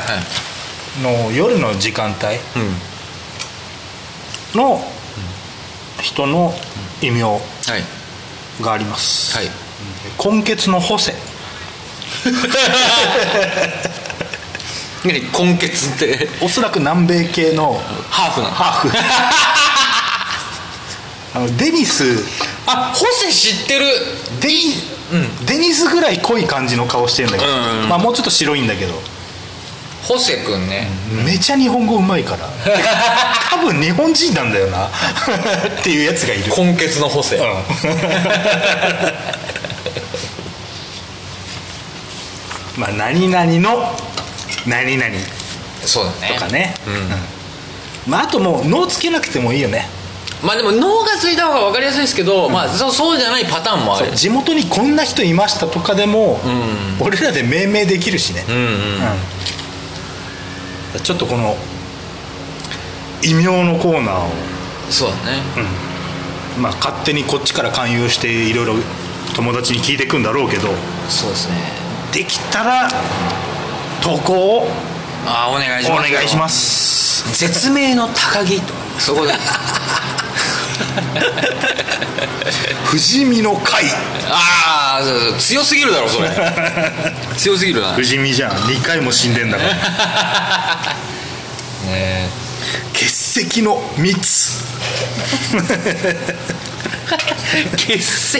[1.02, 2.38] の夜の時間帯。
[4.54, 4.60] うん。
[4.62, 4.80] の
[6.02, 6.54] 人の
[7.02, 7.42] 異名はい。
[8.64, 9.63] があります、はい
[10.24, 11.14] 根血のホセ
[15.04, 16.30] 何根血って？
[16.42, 17.74] おそらく南米系の
[18.10, 18.54] ハーフなの？
[18.54, 18.98] ハーフ。
[21.36, 22.24] あのデニス。
[22.66, 23.86] あホセ知ってる。
[24.40, 24.76] デニ,、
[25.46, 27.90] デニスぐらい濃い感じの顔してるんだけど、うんうんうん。
[27.90, 28.94] まあ、もうちょっと白いんだけど。
[30.04, 30.88] ホセ君ね、
[31.26, 32.50] めちゃ日本語うまいから。
[33.50, 34.88] 多分日本人なんだよな。
[34.88, 34.90] っ
[35.82, 36.54] ていうやつがいる。
[36.56, 37.44] 根血のホセ、うん
[42.78, 43.92] まあ何々の
[44.68, 45.12] 何々。
[45.86, 46.34] そうだね。
[46.34, 46.94] とかね、うん。
[46.94, 47.02] うん。
[48.08, 49.88] まああともう「脳つけなくてもいいよね。
[50.42, 54.12] まあでも脳がついた方が分かりやすいですけど、まあそうそうじゃないパターンもある。
[54.14, 57.02] 地元にこんな人いましたとかでも、ん。
[57.02, 58.64] 俺らで命名できるしね、うんうん。
[58.64, 58.68] う
[60.98, 61.02] ん。
[61.02, 61.56] ちょっとこの
[63.22, 64.30] 異名のコーナーを、
[64.90, 65.42] そうだね。
[66.60, 68.76] まあ、勝手にこっちから勧誘していろいろ
[69.36, 70.70] 友達に聞いていくんだろうけど。
[71.10, 71.83] そうですね
[72.14, 72.88] できたら
[74.02, 74.68] 投稿を
[75.26, 76.12] あお願いしおます。
[76.12, 77.38] 願いします。
[77.40, 78.74] 絶命の高木と。
[78.74, 79.34] かそこで
[82.86, 83.86] 不死身の会。
[84.30, 86.30] ああ強すぎるだろそれ。
[87.38, 87.94] 強すぎるな。
[87.94, 88.52] 不死身じゃん。
[88.52, 89.74] 2回も死んでんだから。
[91.92, 92.30] ね
[92.94, 94.64] 血石の蜜
[97.78, 98.40] 血石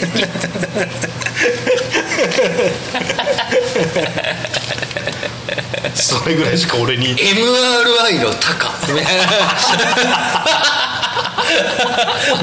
[5.94, 7.14] それぐらいしか俺に。
[7.14, 8.70] MRI のタカ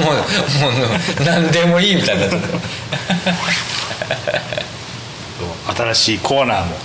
[0.00, 0.20] もうも
[1.20, 2.30] う何でもいいみたいにな。
[5.74, 6.76] 新しいコーナーも。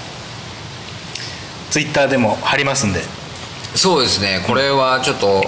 [1.69, 3.01] ツイッターでも貼りますんで。
[3.75, 4.43] そうですね。
[4.47, 5.43] これはちょっと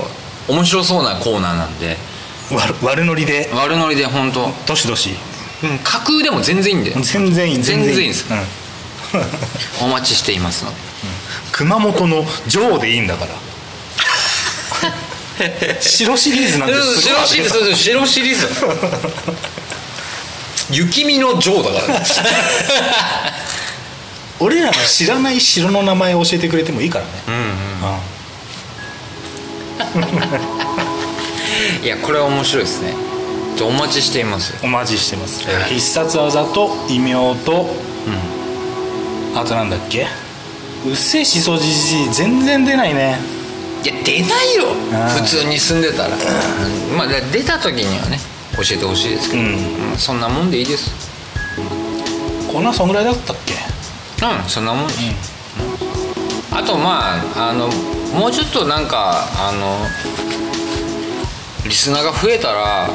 [0.47, 1.97] 面白そうなコーナーなんで
[2.51, 3.49] 悪悪ノリで？
[3.53, 4.51] 悪ノリで本当。
[4.65, 5.11] どしどし？
[5.63, 6.91] うん架空でも全然いいんで。
[6.91, 8.07] 全然いい全然いい。
[8.07, 8.25] です。
[8.31, 8.39] うん。
[9.85, 10.63] お待ちしています。
[10.65, 10.77] ので
[11.51, 13.31] 熊本の女王でいいんだから。
[15.81, 18.47] 白シリーズなんてす白シリーズ白シリーズ。
[20.71, 22.05] 雪見の女王だからね。
[24.39, 27.11] 俺らの知らない城の名前を教えてくれてもいいからね、
[31.82, 32.93] いやこれは面白いですね。
[33.61, 34.53] お待ちしています。
[34.63, 37.13] お待ちしてます、必殺技と異名
[37.43, 37.67] と、
[39.36, 40.07] あとなんだっけ？
[40.86, 43.17] うっせえしそじじい全然出ないね。
[43.84, 44.65] いや出ないよ。
[45.09, 46.09] 普通に住んでたら。
[46.97, 48.17] まあで出た時にはね
[48.55, 49.91] 教えてほしいですけど、うん。
[49.91, 50.91] うんそんなもんでいいです。
[52.51, 53.53] こんなそんぐらいだったっけ？
[54.25, 54.99] うんそんなもんです、
[56.51, 57.67] あとまああの
[58.17, 59.77] もうちょっとなんかあの
[61.70, 62.89] リスナーが増えたら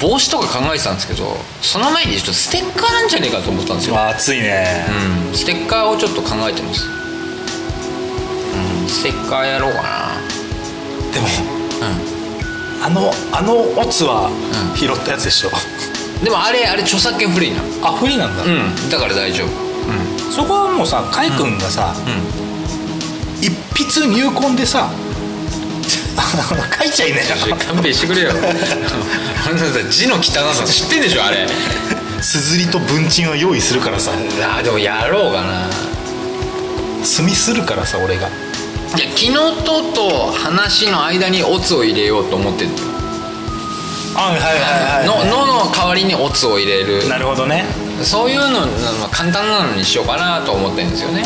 [0.00, 4.86] 帽子とか考えてたんですけどその前にちょっとステッカーなんじゃねえかと思ったんですよ、まあ熱いね、
[5.28, 6.86] うん、ステッカーをちょっと考えてます。
[6.86, 8.88] うん。
[8.88, 10.14] ステッカーやろうかな。
[11.12, 11.26] でも
[11.82, 12.84] うん。
[12.84, 14.76] あのあのオツはうん。
[14.76, 15.50] 拾ったやつでしょ、
[16.22, 17.88] でもあれあれ著作権フリーなの。
[17.88, 18.90] あ不利なんだ、うん。
[18.90, 19.50] だから大丈夫。
[20.32, 21.94] そこはもうさカイ君がさ、
[23.40, 24.90] 一筆入魂でさ
[26.78, 28.30] 書いちゃいねえうん勘弁してくれよ。
[28.30, 30.20] あんなさ字の汚
[30.54, 31.46] さ知ってんでしょあれ。
[32.20, 34.12] すずりと文鎮は用意するからさ。
[34.58, 35.68] あでもやろうかな。
[37.04, 38.28] 墨するからさ俺が。
[38.96, 39.32] いや昨日
[39.64, 42.70] とと話の間にオツを入れようと思ってる
[44.14, 47.08] あはいはいののの代わりにオツを入れる。
[47.08, 47.64] なるほどね、
[48.04, 51.24] そういうのまあ簡単なのにしようかなと思ってるんですよね、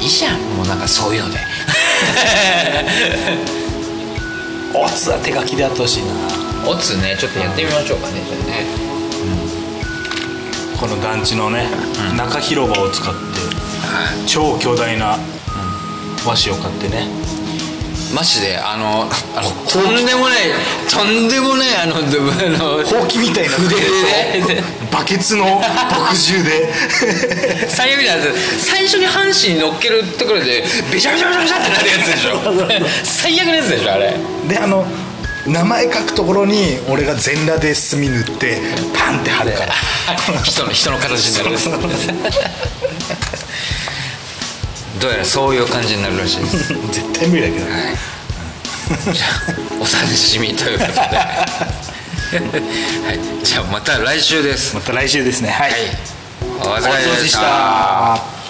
[0.00, 1.38] いいじゃんもうなんかそういうので
[4.74, 6.12] オツは手書きでやってほしいな。
[6.70, 8.66] オツねちょっとやってみましょうかねじゃあね。
[10.78, 11.68] この団地のね、
[12.16, 13.20] 中広場を使って
[13.86, 14.26] はい。
[14.26, 15.18] 超巨大な
[16.26, 17.06] 和紙を買ってね
[18.14, 20.52] マジであのあのとんでもない
[20.88, 24.54] とんでもないあのあのほうきみたいな筆で。
[24.56, 25.62] ねバケツの
[26.10, 26.68] 墨汁で。
[27.68, 33.04] 最悪ないです最初に半紙に乗っけるところでべちゃべちゃべちゃべちゃってなるやつでしょ。
[33.04, 34.14] 最悪なやつでしょあれ。
[34.48, 34.84] であの
[35.46, 38.58] 名前書くところに俺が全裸で墨塗って
[38.94, 39.72] パンって貼るから。
[40.44, 41.58] 人の人の形になる
[45.02, 46.68] どうやらそういう感じになるらしいです。
[46.92, 47.66] 絶対無理だけど、
[49.12, 49.28] じゃあ
[49.76, 51.44] お楽しみということで、 は
[53.12, 54.76] い、じゃあまた来週です。
[54.76, 55.50] また来週ですね。
[55.50, 55.80] はい、はい。
[56.60, 58.41] お疲れ様でした